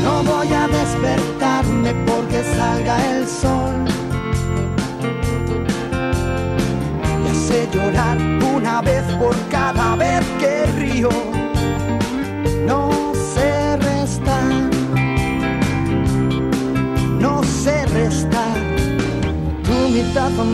[0.04, 3.89] No voy a despertarme porque salga el sol.
[8.55, 11.09] Una vez por cada vez que río.
[12.66, 14.53] No sé restar,
[17.18, 18.57] no sé restar
[19.64, 20.45] tu mitad a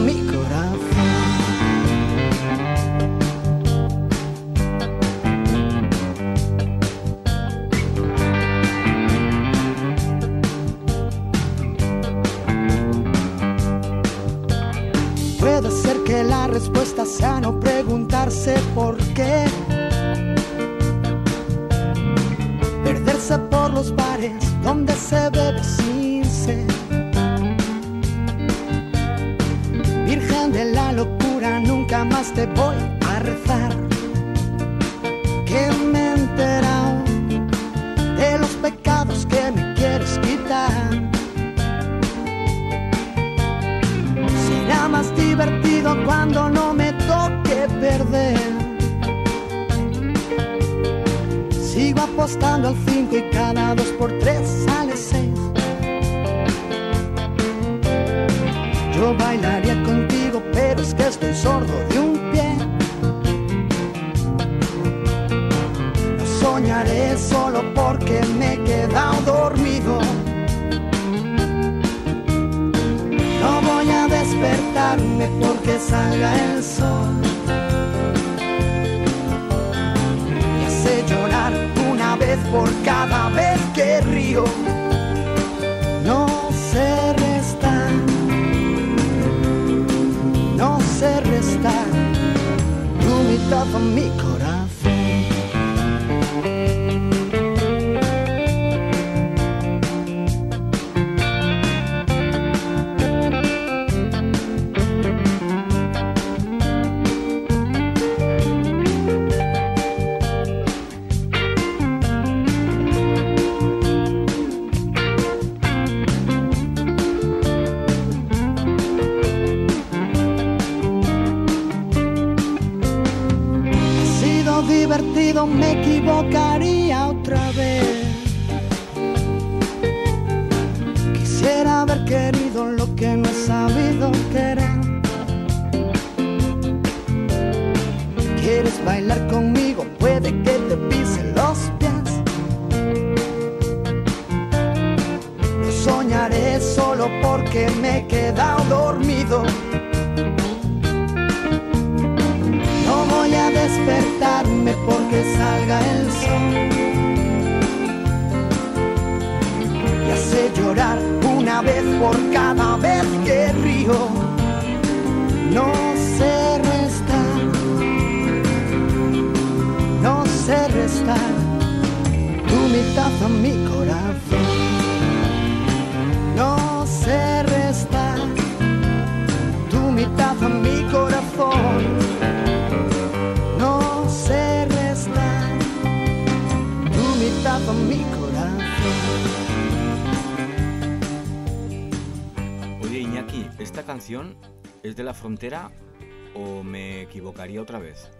[197.60, 198.10] otra vez.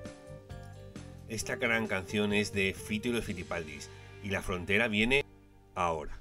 [1.28, 3.88] Esta gran canción es de Fito y los Fitipaldis
[4.22, 5.24] y la frontera viene
[5.74, 6.20] ahora.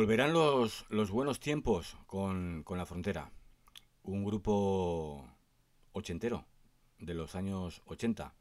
[0.00, 3.30] Volverán los, los buenos tiempos con, con, La Frontera,
[4.02, 5.28] un grupo
[5.92, 6.46] ochentero
[6.98, 8.32] de los años 80,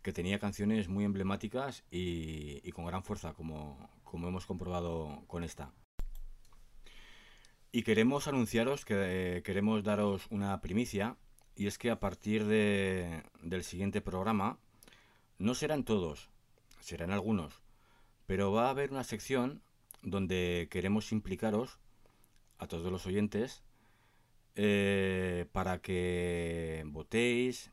[0.00, 5.72] que tenía canciones muy emblemáticas y, con gran fuerza, como, como, hemos comprobado con esta.
[7.72, 11.16] Y queremos anunciaros que eh, queremos daros una primicia,
[11.56, 14.60] y es que a partir de, del siguiente programa,
[15.36, 16.30] no serán todos,
[16.78, 17.64] serán algunos,
[18.26, 19.64] pero va a haber una sección
[20.06, 21.80] donde queremos implicaros
[22.58, 23.64] a todos los oyentes
[24.54, 27.72] eh, para que votéis,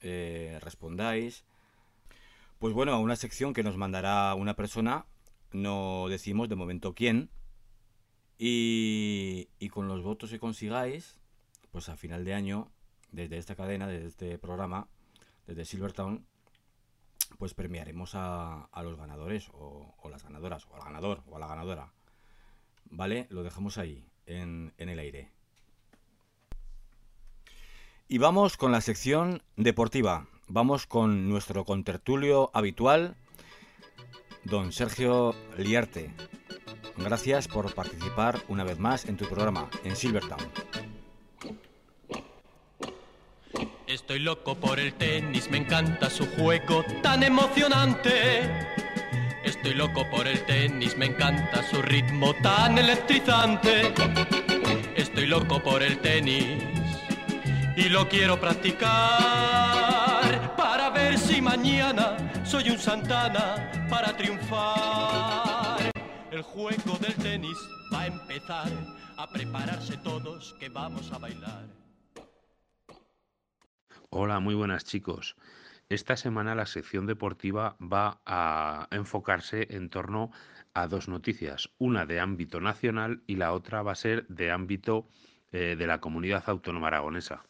[0.00, 1.44] eh, respondáis.
[2.58, 5.04] Pues bueno, a una sección que nos mandará una persona,
[5.52, 7.28] no decimos de momento quién,
[8.38, 11.20] y, y con los votos que consigáis,
[11.70, 12.72] pues a final de año,
[13.12, 14.88] desde esta cadena, desde este programa,
[15.46, 16.26] desde Silvertown,
[17.38, 21.46] pues premiaremos a, los ganadores o, o las ganadoras, o al ganador o a la
[21.46, 21.92] ganadora.
[22.90, 23.26] ¿Vale?
[23.30, 25.30] Lo dejamos ahí, en, en el aire.
[28.06, 30.28] Y vamos con la sección deportiva.
[30.46, 33.16] Vamos con nuestro contertulio habitual,
[34.44, 36.12] don Sergio Liarte.
[36.96, 40.42] Gracias por participar una vez más en tu programa, en Silvertown.
[44.04, 48.42] Estoy loco por el tenis, me encanta su juego tan emocionante.
[49.42, 53.94] Estoy loco por el tenis, me encanta su ritmo tan electrizante.
[54.94, 56.62] Estoy loco por el tenis
[57.78, 58.84] y lo quiero practicar
[60.54, 65.90] para ver si mañana soy un Santana para triunfar.
[66.30, 67.56] El juego del tenis
[67.90, 68.68] va a empezar
[69.16, 71.83] a prepararse todos que vamos a bailar.
[74.16, 75.34] Hola, muy buenas chicos.
[75.88, 80.30] Esta semana la sección deportiva va a enfocarse en torno
[80.72, 85.08] a dos noticias, una de ámbito nacional y la otra va a ser de ámbito
[85.50, 87.44] eh, de la comunidad autónoma aragonesa.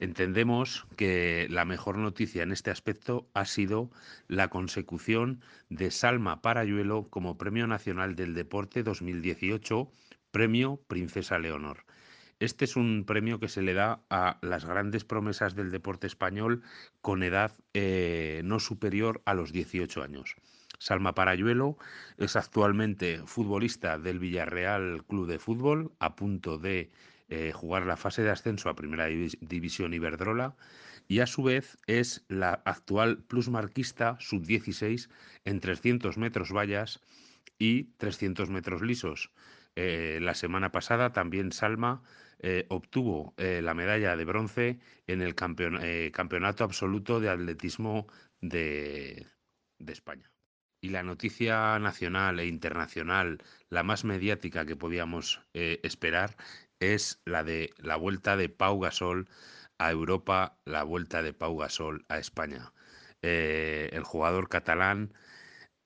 [0.00, 3.90] Entendemos que la mejor noticia en este aspecto ha sido
[4.28, 5.40] la consecución
[5.70, 9.90] de Salma Parayuelo como Premio Nacional del Deporte 2018,
[10.30, 11.86] Premio Princesa Leonor.
[12.42, 16.62] Este es un premio que se le da a las grandes promesas del deporte español
[17.00, 20.34] con edad eh, no superior a los 18 años.
[20.80, 21.78] Salma Parayuelo
[22.18, 26.90] es actualmente futbolista del Villarreal Club de Fútbol, a punto de
[27.28, 30.56] eh, jugar la fase de ascenso a Primera Divis- División Iberdrola
[31.06, 35.10] y a su vez es la actual plusmarquista sub-16
[35.44, 36.98] en 300 metros vallas
[37.56, 39.30] y 300 metros lisos.
[39.76, 42.02] Eh, la semana pasada también Salma
[42.44, 45.36] eh, obtuvo eh, la medalla de bronce en el
[45.80, 48.08] eh, Campeonato Absoluto de Atletismo
[48.40, 49.28] de,
[49.78, 50.28] de España.
[50.80, 53.38] Y la noticia nacional e internacional,
[53.70, 56.36] la más mediática que podíamos esperar,
[56.80, 59.28] es la de la vuelta de Pau Gasol
[59.78, 62.72] a Europa, la vuelta de Pau Gasol a España.
[63.22, 65.14] El jugador catalán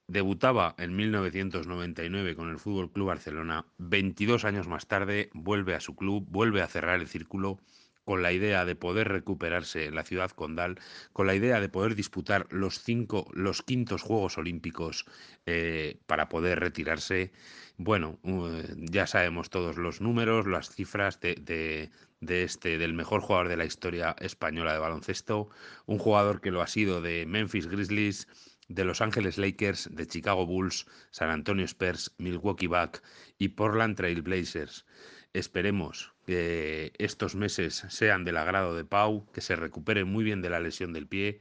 [0.09, 3.66] debutaba en 1999 con el Fútbol Club Barcelona.
[3.78, 7.61] 22 años más tarde vuelve a su club, vuelve a cerrar el círculo
[8.07, 10.78] con la idea de poder recuperarse en la ciudad condal,
[11.12, 15.07] con la idea de poder disputar los cinco, los quintos Juegos Olímpicos
[15.44, 17.32] eh, para poder retirarse.
[17.78, 21.90] Bueno, uh, ya sabemos todos los números, las cifras de,
[22.20, 25.48] este, del mejor jugador de la historia española de baloncesto,
[25.86, 28.28] un jugador que lo ha sido de Memphis Grizzlies,
[28.68, 33.02] de Los Ángeles Lakers, de Chicago Bulls, San Antonio Spurs, Milwaukee Bucks
[33.38, 34.84] y Portland Trail Blazers.
[35.32, 40.50] Esperemos que estos meses sean del agrado de Pau, que se recupere muy bien de
[40.50, 41.40] la lesión del pie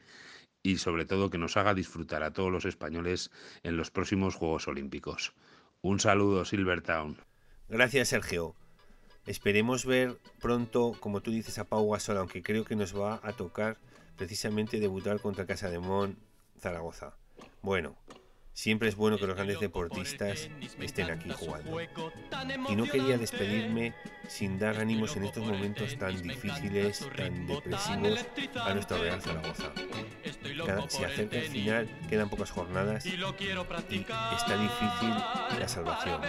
[0.61, 3.31] y sobre todo que nos haga disfrutar a todos los españoles
[3.63, 5.33] en los próximos Juegos Olímpicos.
[5.81, 7.17] Un saludo, Silvertown.
[7.69, 8.55] Gracias, Sergio.
[9.25, 13.33] Esperemos ver pronto, como tú dices, a Pau Gasol, aunque creo que nos va a
[13.33, 13.77] tocar
[14.17, 16.15] precisamente debutar contra Casa de Mon
[16.59, 17.15] Zaragoza.
[17.61, 17.95] Bueno,
[18.53, 20.49] siempre es bueno que los grandes deportistas
[20.79, 21.77] estén aquí jugando.
[22.69, 23.93] Y no quería despedirme
[24.27, 28.25] sin dar ánimos en estos momentos tan difíciles, tan depresivos
[28.65, 29.71] a nuestro Real Zaragoza.
[30.65, 35.09] Cada- se acerca el final, quedan pocas jornadas y está difícil
[35.59, 36.21] la salvación.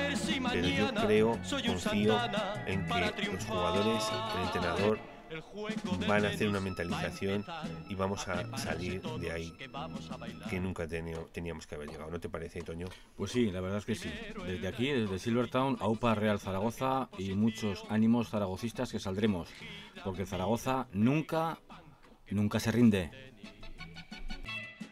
[0.52, 2.18] Pero yo creo, confío
[2.66, 4.04] en que los jugadores,
[4.36, 4.98] el entrenador,
[6.06, 7.44] van a hacer una mentalización
[7.88, 9.52] y vamos a salir de ahí
[10.48, 12.10] que nunca tenio- teníamos que haber llegado.
[12.10, 12.86] ¿No te parece, Toño?
[13.16, 14.10] Pues sí, la verdad es que sí.
[14.46, 19.48] Desde aquí, desde Silvertown, a UPA Real Zaragoza y muchos ánimos zaragocistas que saldremos.
[20.04, 21.58] Porque Zaragoza nunca,
[22.30, 23.10] nunca se rinde.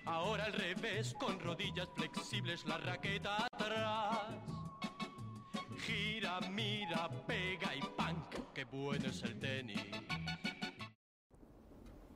[0.07, 4.19] Ahora al revés, con rodillas flexibles, la raqueta atrás.
[5.87, 9.81] Gira, mira, pega y punk, qué bueno es el tenis.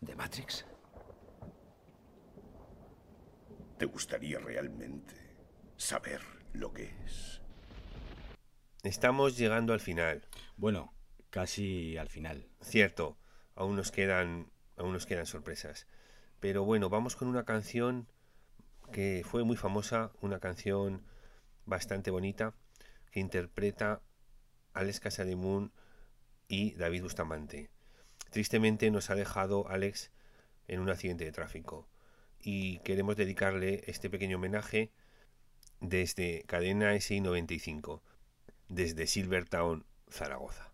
[0.00, 0.64] ¿De Matrix?
[3.78, 5.14] ¿Te gustaría realmente
[5.76, 6.20] saber
[6.52, 7.42] lo que es?
[8.82, 10.26] Estamos llegando al final.
[10.56, 10.94] Bueno,
[11.28, 12.48] casi al final.
[12.62, 13.18] Cierto,
[13.54, 15.86] aún nos quedan, aún nos quedan sorpresas.
[16.40, 18.08] Pero bueno, vamos con una canción
[18.92, 21.04] que fue muy famosa, una canción
[21.66, 22.54] bastante bonita
[23.10, 24.00] que interpreta
[24.72, 25.72] Alex Casademun
[26.48, 27.70] y David Bustamante.
[28.30, 30.10] Tristemente nos ha dejado Alex
[30.68, 31.88] en un accidente de tráfico
[32.40, 34.90] y queremos dedicarle este pequeño homenaje
[35.80, 38.02] desde Cadena SI 95,
[38.68, 40.69] desde Silvertown, Zaragoza.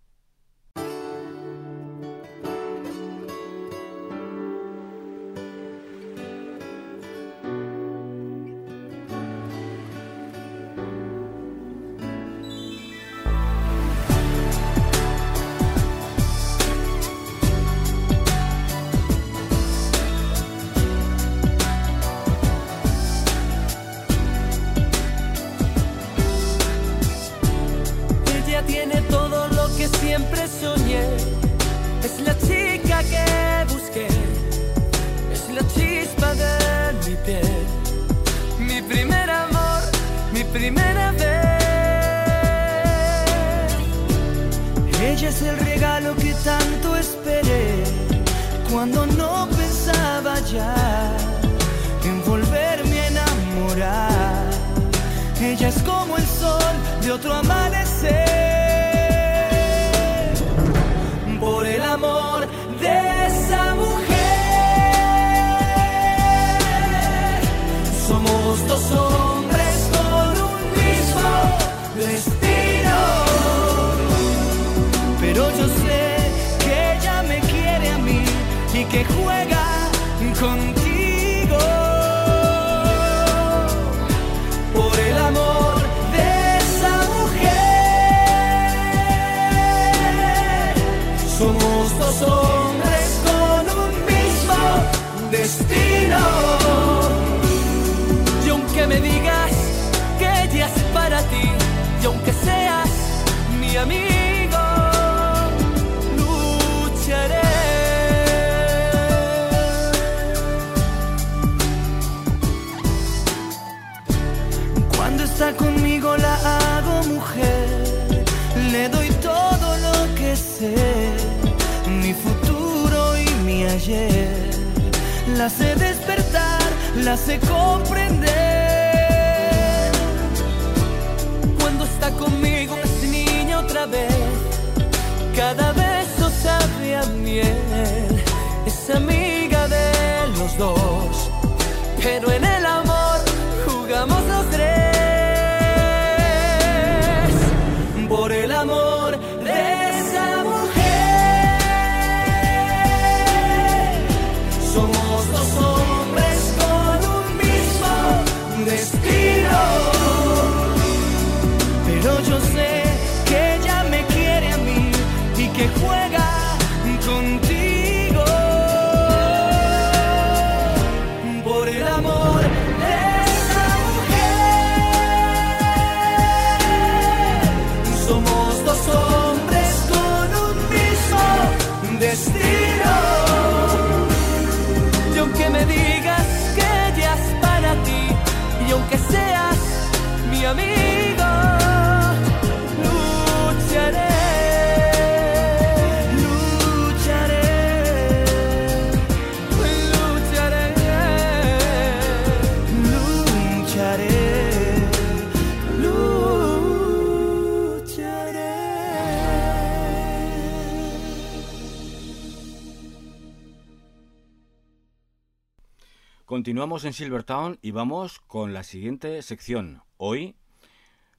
[216.36, 219.80] Continuamos en Silvertown y vamos con la siguiente sección.
[219.96, 220.36] Hoy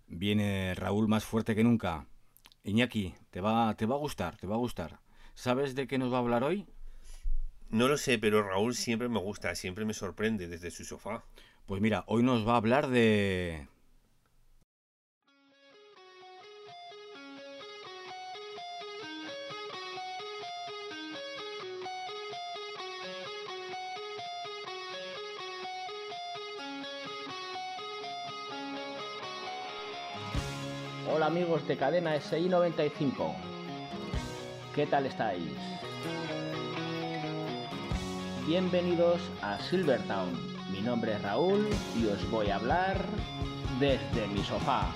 [0.05, 2.05] viene Raúl más fuerte que nunca.
[2.63, 4.99] Iñaki, te va, te va a gustar, te va a gustar.
[5.34, 6.68] ¿Sabes de qué nos va a hablar hoy?
[7.72, 11.24] No lo sé, pero Raúl siempre me gusta, siempre me sorprende desde su sofá.
[11.65, 13.68] Pues mira, hoy nos va a hablar de...
[31.18, 33.36] Hola amigos de cadena SI 95.
[34.76, 35.51] ¿Qué tal estáis?
[38.45, 40.32] Bienvenidos a Silvertown.
[40.72, 41.68] Mi nombre es Raúl
[41.99, 43.03] y os voy a hablar
[43.80, 44.91] desde mi sofá.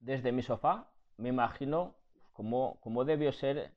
[0.00, 0.86] Desde mi sofá
[1.18, 1.94] me imagino
[2.32, 3.72] cómo, cómo debió ser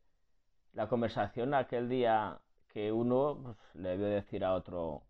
[0.74, 5.04] la conversación aquel día que uno pues, le debió decir a otro,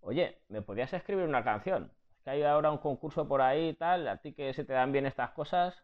[0.00, 1.92] oye, ¿me podías escribir una canción?
[2.16, 4.72] Es que hay ahora un concurso por ahí y tal, a ti que se te
[4.72, 5.82] dan bien estas cosas,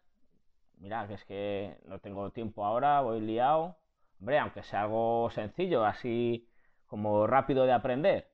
[0.78, 3.76] mira, que es que no tengo tiempo ahora, voy liado.
[4.20, 6.48] Hombre, aunque sea algo sencillo, así
[6.86, 8.30] como rápido de aprender.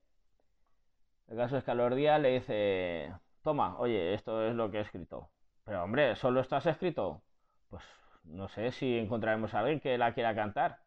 [1.28, 3.12] El caso es que a los días le dice,
[3.42, 5.30] toma, oye, esto es lo que he escrito.
[5.66, 7.22] Pero hombre, ¿solo estás escrito?
[7.68, 7.84] Pues
[8.24, 10.78] no sé si encontraremos a alguien que la quiera cantar.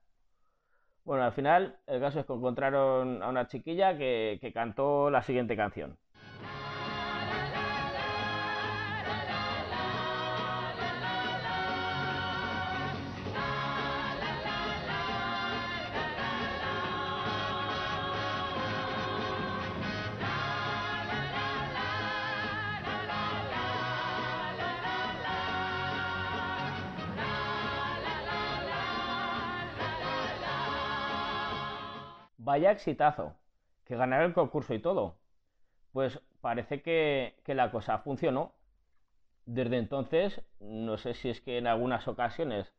[1.03, 5.21] Bueno, al final, el caso es que encontraron a una chiquilla que, que cantó la
[5.23, 5.97] siguiente canción.
[32.49, 33.35] Vaya exitazo,
[33.85, 35.15] que ganaron el concurso y todo.
[35.93, 38.53] Pues parece que, que la cosa funcionó.
[39.45, 42.73] Desde entonces, no sé si es que en algunas ocasiones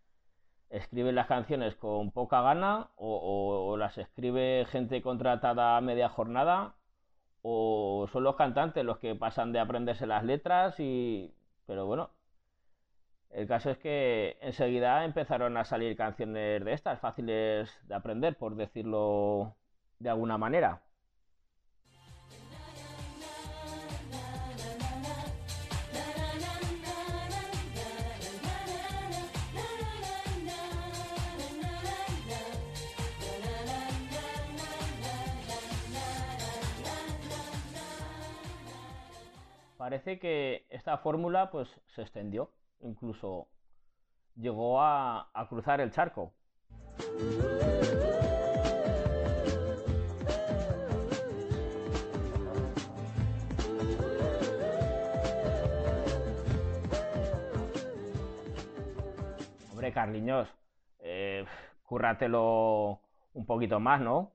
[0.71, 6.09] escriben las canciones con poca gana o, o- o las escribe gente contratada a media
[6.09, 6.75] jornada
[7.43, 11.35] o son los cantantes los que pasan de aprenderse las letras y...
[11.67, 12.11] Pero bueno,
[13.31, 18.57] el caso es que enseguida empezaron a salir canciones de estas, fáciles de aprender, por
[18.57, 19.55] decirlo
[20.01, 20.83] de alguna manera.
[39.77, 43.49] Parece que esta fórmula pues se extendió, incluso
[44.37, 46.33] llegó a, a cruzar el charco.
[59.93, 60.49] Carliños,
[61.01, 61.45] eh,
[61.85, 63.01] cúrratelo
[63.35, 64.33] un poquito más, ¿no?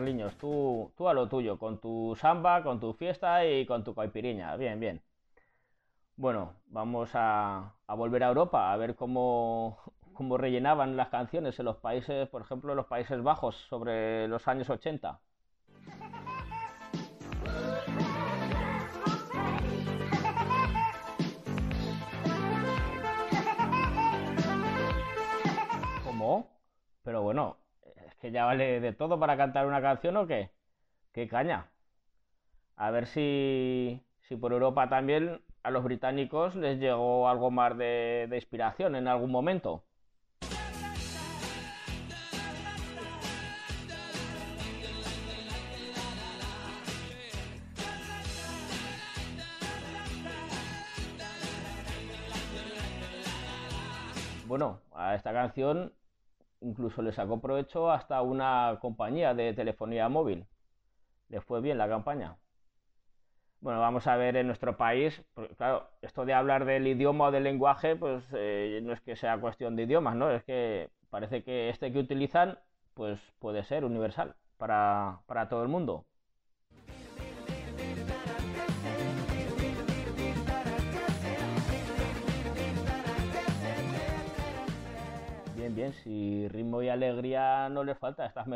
[0.00, 3.94] Carliños, tú, tú a lo tuyo, con tu samba, con tu fiesta y con tu
[3.94, 4.56] caipiriña.
[4.56, 5.02] Bien, bien.
[6.16, 9.78] Bueno, vamos a, a volver a Europa a ver cómo,
[10.12, 14.46] cómo rellenaban las canciones en los países, por ejemplo, en los Países Bajos sobre los
[14.46, 15.20] años 80.
[26.04, 26.46] ¿Cómo?
[27.02, 27.59] Pero bueno,
[28.20, 30.50] que ya vale de todo para cantar una canción o qué?
[31.12, 31.70] ¿Qué caña?
[32.76, 38.26] A ver si, si por Europa también a los británicos les llegó algo más de,
[38.30, 39.84] de inspiración en algún momento.
[54.46, 55.92] Bueno, a esta canción
[56.60, 60.46] incluso le sacó provecho hasta una compañía de telefonía móvil.
[61.28, 62.38] Le fue bien la campaña.
[63.60, 67.30] Bueno, vamos a ver en nuestro país, porque, claro, esto de hablar del idioma o
[67.30, 70.30] del lenguaje, pues eh, no es que sea cuestión de idiomas, ¿no?
[70.30, 72.58] Es que parece que este que utilizan,
[72.94, 74.34] pues puede ser universal.
[74.56, 76.06] para, para todo el mundo.
[85.80, 88.46] Bien, si ritmo y alegría no les falta estas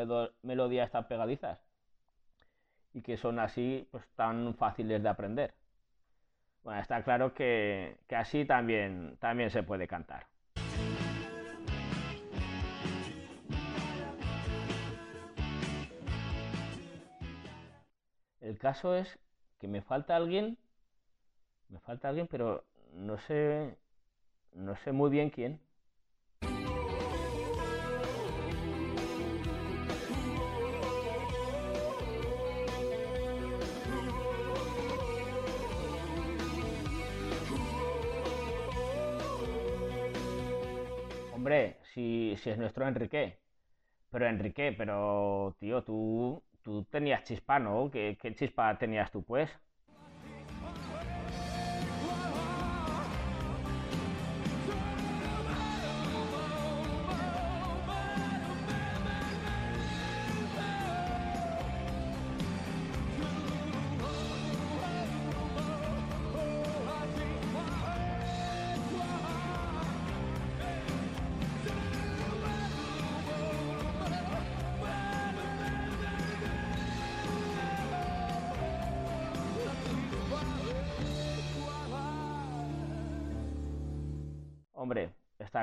[0.43, 1.59] melodías tan pegadizas
[2.93, 5.55] y que son así pues tan fáciles de aprender.
[6.63, 10.27] Bueno, está claro que, que así también, también se puede cantar.
[18.43, 19.19] El caso es
[19.59, 20.59] que me falta alguien,
[21.71, 23.79] me falta alguien, pero no sé,
[24.53, 25.64] no sé muy bien quién.
[41.45, 43.39] Hombre, si, si es nuestro Enrique.
[44.11, 47.91] Pero Enrique, pero tío, tú, tú tenías chispa, ¿no?
[47.93, 49.51] ¿Qué, qué chispa tenías tú, pues?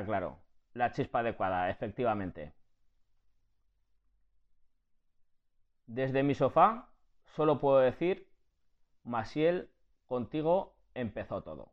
[0.01, 0.39] Está claro.
[0.73, 2.53] La chispa adecuada, efectivamente.
[5.85, 6.89] Desde mi sofá
[7.35, 8.27] solo puedo decir,
[9.03, 9.69] Masiel,
[10.07, 11.70] contigo empezó todo.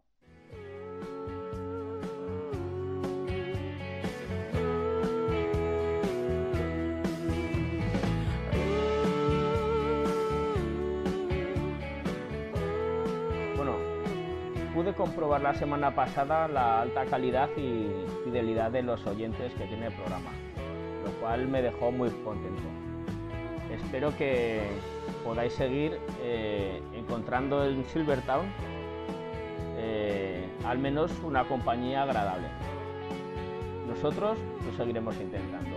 [14.78, 17.88] Pude comprobar la semana pasada la alta calidad y
[18.22, 20.30] fidelidad de los oyentes que tiene el programa,
[21.04, 22.62] lo cual me dejó muy contento.
[23.72, 24.62] Espero que
[25.24, 28.46] podáis seguir eh, encontrando en Silvertown
[29.78, 32.46] eh, al menos una compañía agradable.
[33.88, 35.76] Nosotros lo seguiremos intentando.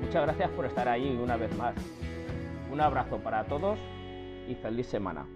[0.00, 1.74] Muchas gracias por estar ahí una vez más.
[2.72, 3.78] Un abrazo para todos
[4.48, 5.26] y feliz semana.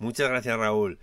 [0.00, 0.98] Muchas gracias, Raúl.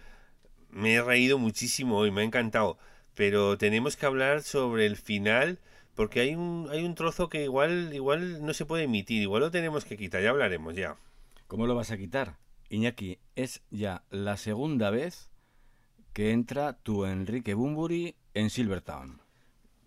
[0.72, 2.80] Me he reído muchísimo hoy, me ha encantado.
[3.14, 5.60] Pero tenemos que hablar sobre el final,
[5.94, 9.52] porque hay un, hay un trozo que igual, igual no se puede emitir, igual lo
[9.52, 10.98] tenemos que quitar, ya hablaremos ya.
[11.46, 12.38] ¿Cómo lo vas a quitar?
[12.70, 15.30] Iñaki, es ya la segunda vez
[16.12, 19.22] que entra tu Enrique Bumburi en Silvertown.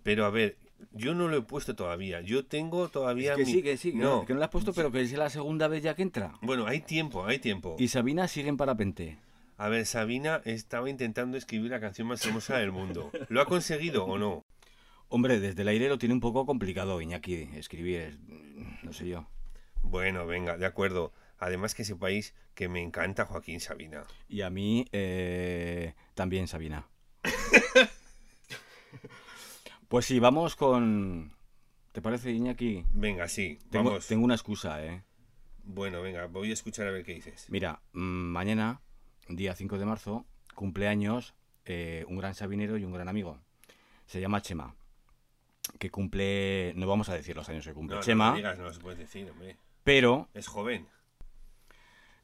[0.05, 0.57] Pero a ver,
[0.93, 2.21] yo no lo he puesto todavía.
[2.21, 4.21] Yo tengo todavía Es que mi- sí, que sí, que no.
[4.21, 6.33] no, que no lo has puesto, pero que es la segunda vez ya que entra.
[6.43, 7.77] Bueno, hay tiempo, hay tiempo.
[7.79, 9.19] Y Sabina sigue en parapente.
[9.57, 13.11] A ver, Sabina estaba intentando escribir la canción más hermosa del mundo.
[13.29, 14.43] ¿Lo ha conseguido o no?
[15.09, 18.19] Hombre, desde el aire lo tiene un poco complicado, Iñaki, escribir,
[18.83, 19.27] no sé yo.
[19.83, 21.13] Bueno, venga, de acuerdo.
[21.39, 24.05] Además que sepáis que me encanta Joaquín Sabina.
[24.29, 26.87] Y a mí eh, también, Sabina.
[29.91, 31.33] pues sí, vamos con...
[31.91, 32.85] ¿Te parece, Iñaki?
[32.93, 34.07] Venga, sí, Tengo, vamos.
[34.07, 35.03] tengo una excusa, ¿eh?
[35.65, 37.47] Bueno, venga, voy a escuchar a ver qué dices.
[37.49, 38.81] Mira, mm, mañana,
[39.29, 41.35] día 5 de marzo, cumpleaños
[41.65, 43.41] eh, un gran sabinero y un gran amigo.
[44.07, 44.77] Se llama Chema.
[45.81, 46.73] Que cumple...
[46.77, 48.31] No vamos a decir los años que cumple No, Chema.
[48.31, 49.57] no digas, no se puede decir, hombre.
[49.83, 50.29] Pero...
[50.35, 50.87] Es joven.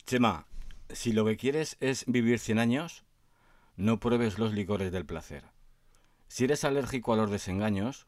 [0.07, 0.47] Chema,
[0.89, 3.05] si lo que quieres es vivir 100 años,
[3.75, 5.56] no pruebes los licores del placer.
[6.29, 8.07] Si eres alérgico a los desengaños,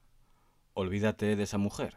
[0.74, 1.96] olvídate de esa mujer.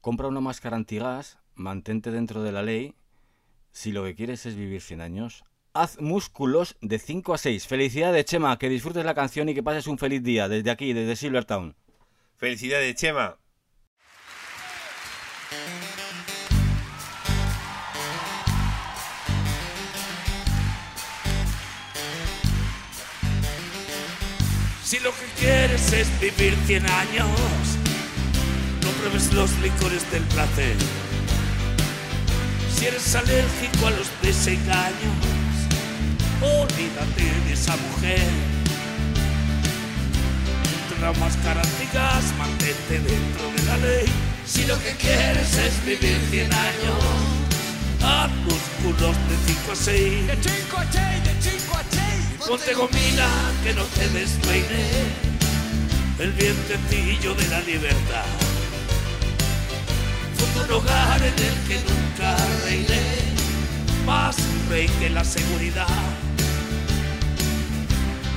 [0.00, 2.94] Compra una máscara antigas, mantente dentro de la ley.
[3.70, 5.44] Si lo que quieres es vivir 100 años,
[5.74, 7.66] haz músculos de 5 a 6.
[7.66, 11.16] Felicidades, Chema, que disfrutes la canción y que pases un feliz día desde aquí, desde
[11.16, 11.74] Silvertown.
[12.36, 13.38] Felicidades, Chema.
[24.92, 27.30] Si lo que quieres es vivir 100 años,
[28.82, 30.76] no pruebes los licores del placer.
[32.76, 35.16] Si eres alérgico a los desengaños,
[36.42, 38.28] olvídate de esa mujer.
[40.82, 44.04] Entre la máscara antigas, mantente dentro de la ley.
[44.44, 47.41] Si lo que quieres es vivir 100 años,
[48.04, 50.26] haz músculos de 5 a 6.
[50.26, 52.48] De 5 a 6, de 5 a 6.
[52.48, 53.28] Ponte gomina
[53.62, 55.32] que no te despeine.
[56.18, 58.24] el vientecillo de la libertad.
[60.36, 63.00] Futuro hogar en el que nunca reiré,
[64.06, 64.36] más
[64.68, 65.86] rey que la seguridad.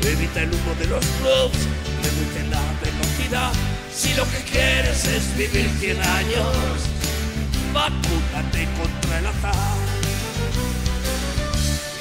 [0.01, 1.59] Evita el humo de los clubs,
[2.03, 3.51] reduce la velocidad.
[3.93, 6.94] Si lo que quieres es vivir 100 años,
[7.75, 9.77] vacúnate contra el azar.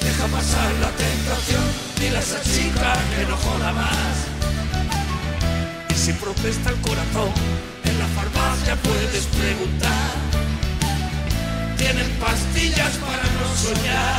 [0.01, 1.65] Deja pasar la tentación,
[1.99, 4.17] dile a esa chica que no joda más.
[5.91, 7.33] Y si protesta el corazón,
[7.85, 10.13] en la farmacia puedes preguntar.
[11.77, 14.14] Tienen pastillas para no soñar.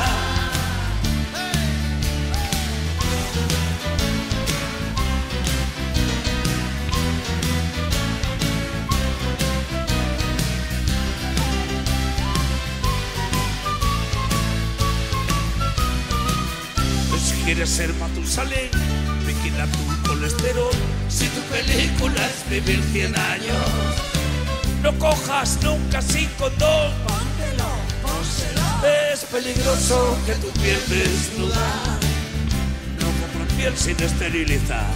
[17.76, 18.70] Si quieres ser Matusalén,
[19.26, 20.72] vigila tu colesterol.
[21.10, 23.66] Si tu película es vivir 100 años,
[24.82, 26.94] no cojas nunca sin condón.
[27.06, 27.70] Póntelo,
[28.02, 29.12] pónselo.
[29.12, 32.00] Es peligroso que tu piel desnuda
[33.00, 34.94] no compra piel sin esterilizar.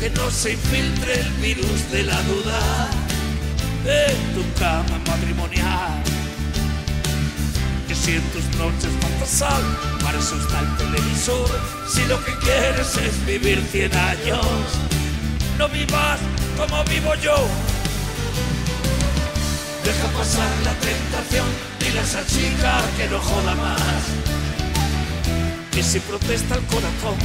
[0.00, 2.90] Que no se infiltre el virus de la duda
[3.84, 6.17] en tu cama matrimonial
[8.06, 9.62] en tus noches falta sal,
[10.02, 11.48] para eso está el televisor.
[11.92, 14.46] Si lo que quieres es vivir 100 años,
[15.58, 16.18] no vivas
[16.56, 17.36] como vivo yo.
[19.84, 21.46] Deja pasar la tentación,
[21.80, 24.02] dile a esa chica que no joda más.
[25.72, 27.18] Que si protesta el corazón,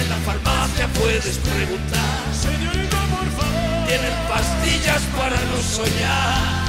[0.00, 2.22] en la farmacia puedes preguntar.
[2.40, 3.86] Señorita, por favor.
[3.86, 6.64] Tienen pastillas para no soñar.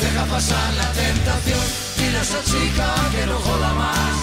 [0.00, 1.60] Deja pasar la tentación,
[2.02, 4.16] dile a esa chica que no joda más.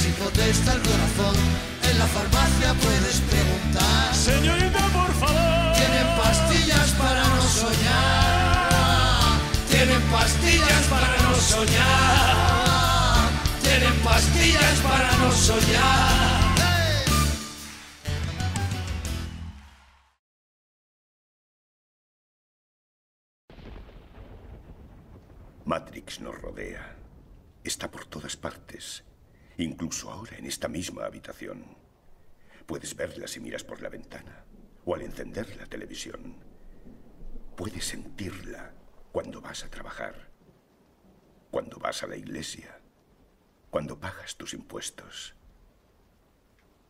[0.00, 1.36] Si protesta el corazón,
[1.90, 4.14] en la farmacia puedes preguntar.
[4.14, 5.72] Señorita, por favor.
[5.78, 8.68] Tienen pastillas para no soñar.
[9.70, 12.36] Tienen pastillas para no soñar.
[13.62, 16.37] Tienen pastillas para no soñar.
[25.68, 26.96] Matrix nos rodea.
[27.62, 29.04] Está por todas partes,
[29.58, 31.62] incluso ahora en esta misma habitación.
[32.64, 34.46] Puedes verla si miras por la ventana
[34.86, 36.36] o al encender la televisión.
[37.54, 38.72] Puedes sentirla
[39.12, 40.30] cuando vas a trabajar,
[41.50, 42.80] cuando vas a la iglesia,
[43.68, 45.34] cuando pagas tus impuestos.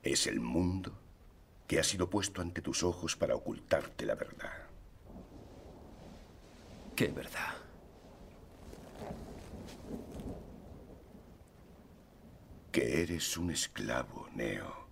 [0.05, 0.97] Es el mundo
[1.67, 4.69] que ha sido puesto ante tus ojos para ocultarte la verdad.
[6.95, 7.68] ¿Qué verdad?
[12.79, 14.87] Que eres un esclavo, Neo.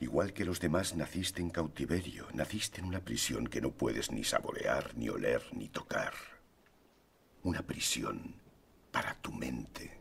[0.00, 4.24] Igual que los demás, naciste en cautiverio, naciste en una prisión que no puedes ni
[4.24, 6.14] saborear, ni oler, ni tocar.
[7.42, 8.36] Una prisión
[8.90, 10.00] para tu mente.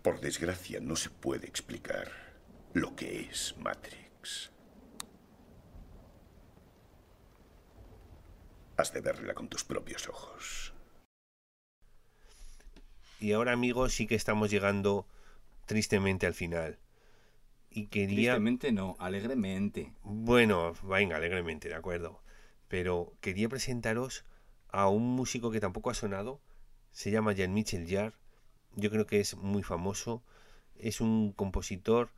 [0.00, 2.10] Por desgracia, no se puede explicar
[2.72, 4.50] lo que es Matrix.
[8.80, 10.72] Has de verla con tus propios ojos.
[13.20, 15.06] Y ahora, amigos, sí que estamos llegando
[15.66, 16.78] tristemente al final.
[17.68, 18.32] Y quería.
[18.32, 19.92] Tristemente no, alegremente.
[20.02, 22.22] Bueno, venga, alegremente, de acuerdo.
[22.68, 24.24] Pero quería presentaros
[24.70, 26.40] a un músico que tampoco ha sonado.
[26.90, 28.16] Se llama Jean-Michel Jarre.
[28.76, 30.22] Yo creo que es muy famoso.
[30.74, 32.08] Es un compositor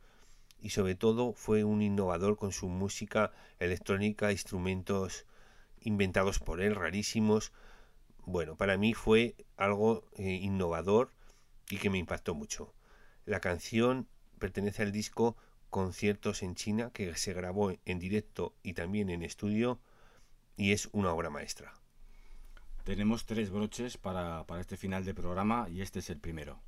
[0.61, 5.25] y sobre todo fue un innovador con su música electrónica, instrumentos
[5.83, 7.51] inventados por él, rarísimos.
[8.25, 11.11] Bueno, para mí fue algo eh, innovador
[11.69, 12.73] y que me impactó mucho.
[13.25, 14.07] La canción
[14.39, 15.37] pertenece al disco
[15.69, 19.79] Conciertos en China, que se grabó en directo y también en estudio,
[20.55, 21.73] y es una obra maestra.
[22.83, 26.59] Tenemos tres broches para, para este final de programa y este es el primero.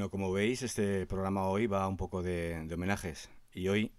[0.00, 3.28] Bueno, como veis, este programa hoy va un poco de, de homenajes.
[3.52, 3.92] Y hoy,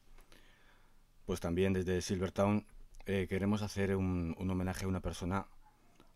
[1.28, 2.65] pues también desde Silvertown,
[3.06, 5.45] eh, queremos hacer un, un homenaje a una persona,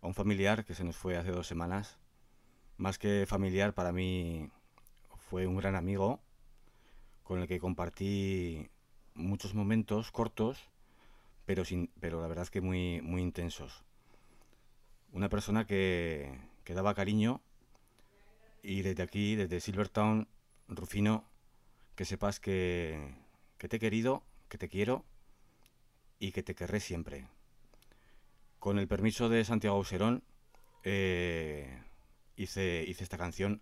[0.01, 1.99] a un familiar que se nos fue hace dos semanas.
[2.77, 4.49] Más que familiar, para mí
[5.29, 6.19] fue un gran amigo
[7.21, 8.67] con el que compartí
[9.13, 10.57] muchos momentos cortos,
[11.45, 13.83] pero, sin, pero la verdad es que muy, muy intensos.
[15.11, 17.39] Una persona que, que daba cariño
[18.65, 20.27] y desde aquí, desde Silvertown,
[20.67, 21.23] Rufino,
[21.95, 23.13] que sepas que,
[23.59, 25.05] que te he querido, que te quiero
[26.17, 27.27] y que te querré siempre.
[28.57, 30.23] Con el permiso de Santiago Auserón,
[30.83, 31.83] eh,
[32.35, 33.61] hice, hice esta canción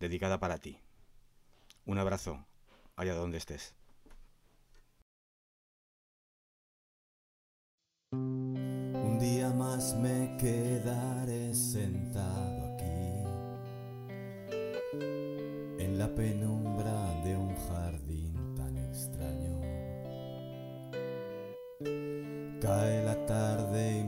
[0.00, 0.78] dedicada para ti.
[1.86, 2.44] Un abrazo,
[2.96, 3.76] allá donde estés.
[8.10, 12.11] Un día más me quedaré sentado
[16.02, 19.60] la penumbra de un jardín tan extraño.
[22.60, 24.01] Cae la tarde y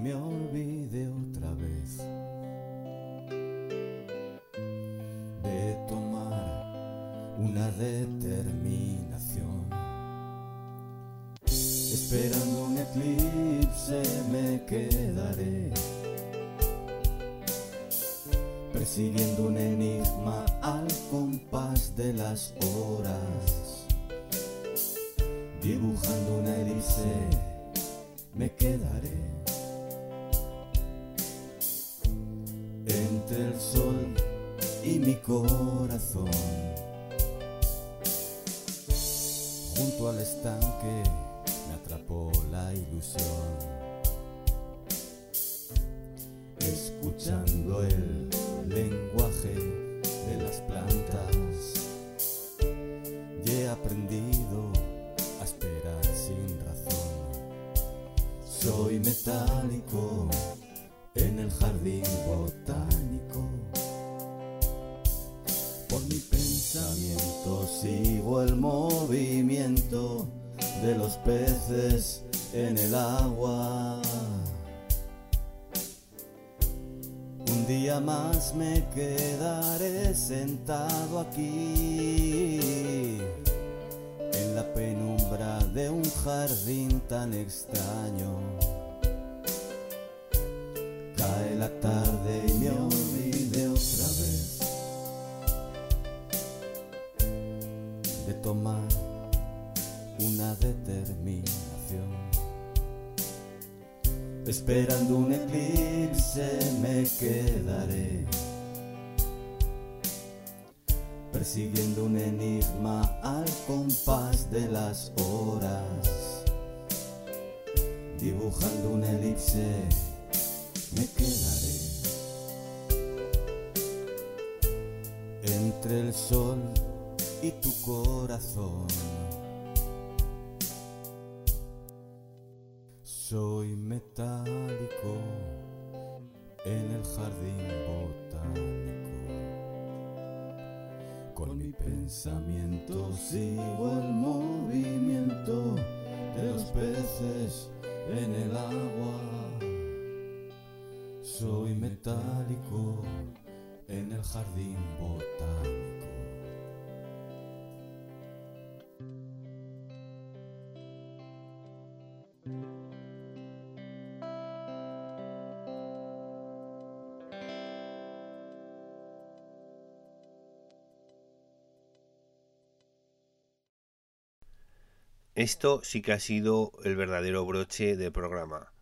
[175.34, 178.72] Esto sí que ha sido el verdadero broche del programa.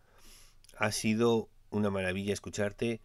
[0.77, 3.01] Ha sido una maravilla escucharte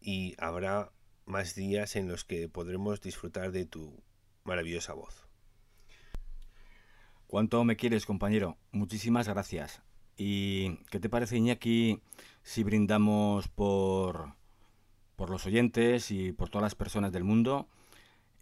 [0.00, 0.92] y habrá
[1.26, 4.00] más días en los que podremos disfrutar de tu
[4.44, 5.26] maravillosa voz.
[7.26, 8.58] ¿Cuánto me quieres, compañero?
[8.70, 9.82] Muchísimas gracias.
[10.16, 12.00] ¿Y qué te parece, Iñaki,
[12.44, 14.34] si brindamos por,
[15.16, 17.68] por los oyentes y por todas las personas del mundo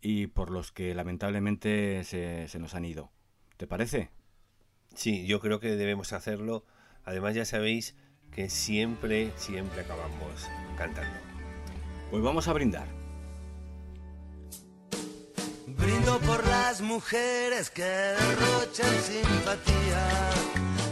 [0.03, 3.11] y por los que lamentablemente se, se nos han ido?
[3.57, 4.11] ¿Te parece?
[4.95, 6.65] Sí, yo creo que debemos hacerlo.
[7.05, 7.95] Además ya sabéis
[8.31, 11.19] que siempre, siempre acabamos cantando.
[12.11, 12.87] Pues vamos a brindar.
[15.67, 20.31] Brindo por las mujeres que derrochan simpatía.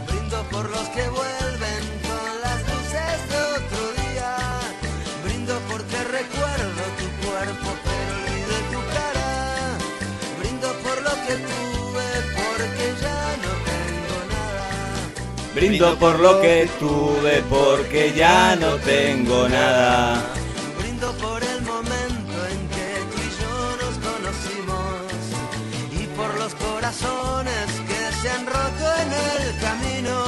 [0.08, 4.36] Brindo por los que vuelven con las luces de otro día.
[5.24, 9.10] Brindo porque recuerdo tu cuerpo pero olvidé tu cara.
[11.26, 11.69] que tuve
[15.60, 20.32] Brindo por lo que tuve porque ya no tengo nada.
[20.78, 24.96] Brindo por el momento en que tú y yo nos conocimos
[25.92, 30.24] y por los corazones que se han roto en el camino.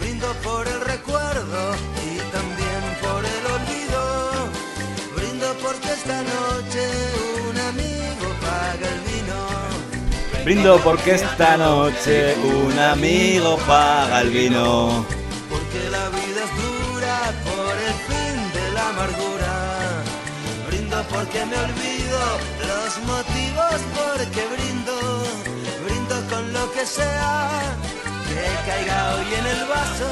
[0.00, 1.74] Brindo por el recuerdo
[2.08, 4.00] y también por el olvido.
[5.14, 7.37] Brindo porque esta noche
[10.44, 15.04] Brindo porque esta noche un amigo paga el vino.
[15.50, 19.54] Porque la vida es dura por el fin de la amargura.
[20.68, 22.20] Brindo porque me olvido
[22.70, 24.96] los motivos porque brindo.
[25.84, 27.76] Brindo con lo que sea
[28.28, 30.10] que caiga hoy en el vaso.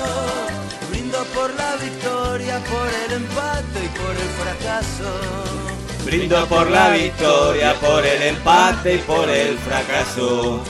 [0.91, 5.76] Brindo por la victoria, por el empate y por el fracaso.
[6.07, 10.63] Brindo por la victoria, por el empate y por el fracaso.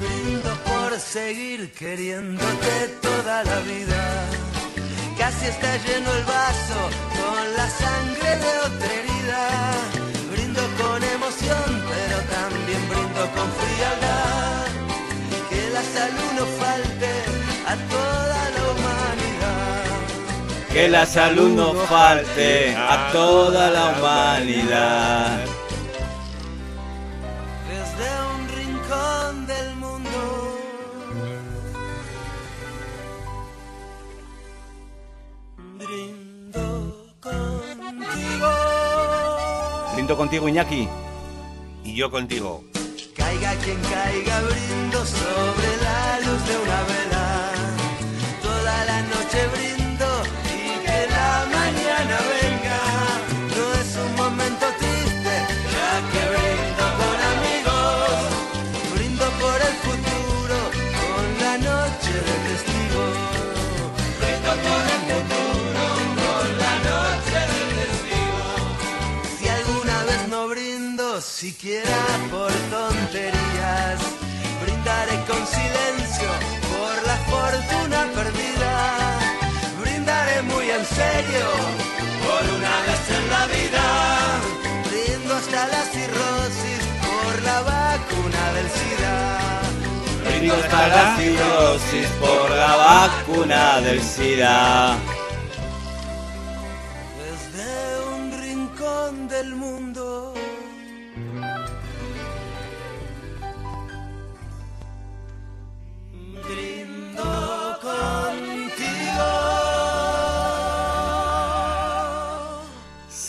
[0.00, 4.24] Brindo por seguir queriéndote toda la vida.
[5.18, 6.80] Casi está lleno el vaso
[7.20, 9.42] con la sangre de otra herida.
[10.32, 14.66] Brindo con emoción, pero también brindo con frialdad.
[15.50, 16.89] Que la salud no falte
[20.80, 25.44] Que la salud no falte a toda la humanidad.
[27.68, 30.20] Desde un rincón del mundo.
[35.76, 36.64] Brindo
[37.20, 38.50] contigo.
[39.92, 40.88] Brindo contigo, Iñaki.
[41.84, 42.64] Y yo contigo.
[43.14, 45.49] Caiga quien caiga, brindo sobre
[71.60, 72.00] siquiera
[72.30, 74.00] por tonterías,
[74.62, 76.30] brindaré con silencio
[76.72, 79.18] por la fortuna perdida.
[79.80, 81.46] Brindaré muy en serio
[82.24, 83.84] por una vez en la vida.
[84.88, 89.60] Brindo hasta la cirrosis por la vacuna del SIDA.
[90.24, 95.19] Brindo hasta la cirrosis por la vacuna del SIDA.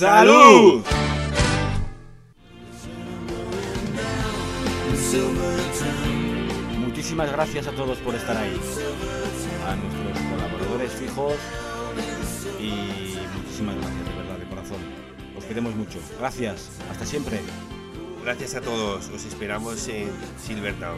[0.01, 0.81] ¡Salud!
[6.79, 8.59] Muchísimas gracias a todos por estar ahí.
[9.67, 11.35] A nuestros colaboradores fijos
[12.59, 14.79] y muchísimas gracias, de verdad, de corazón.
[15.37, 15.99] Os queremos mucho.
[16.17, 16.71] Gracias.
[16.89, 17.39] Hasta siempre.
[18.23, 19.07] Gracias a todos.
[19.09, 20.09] Os esperamos en
[20.43, 20.97] Silvertown.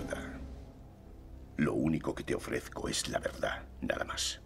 [2.01, 4.41] único que te ofrezco es la verdad, nada más.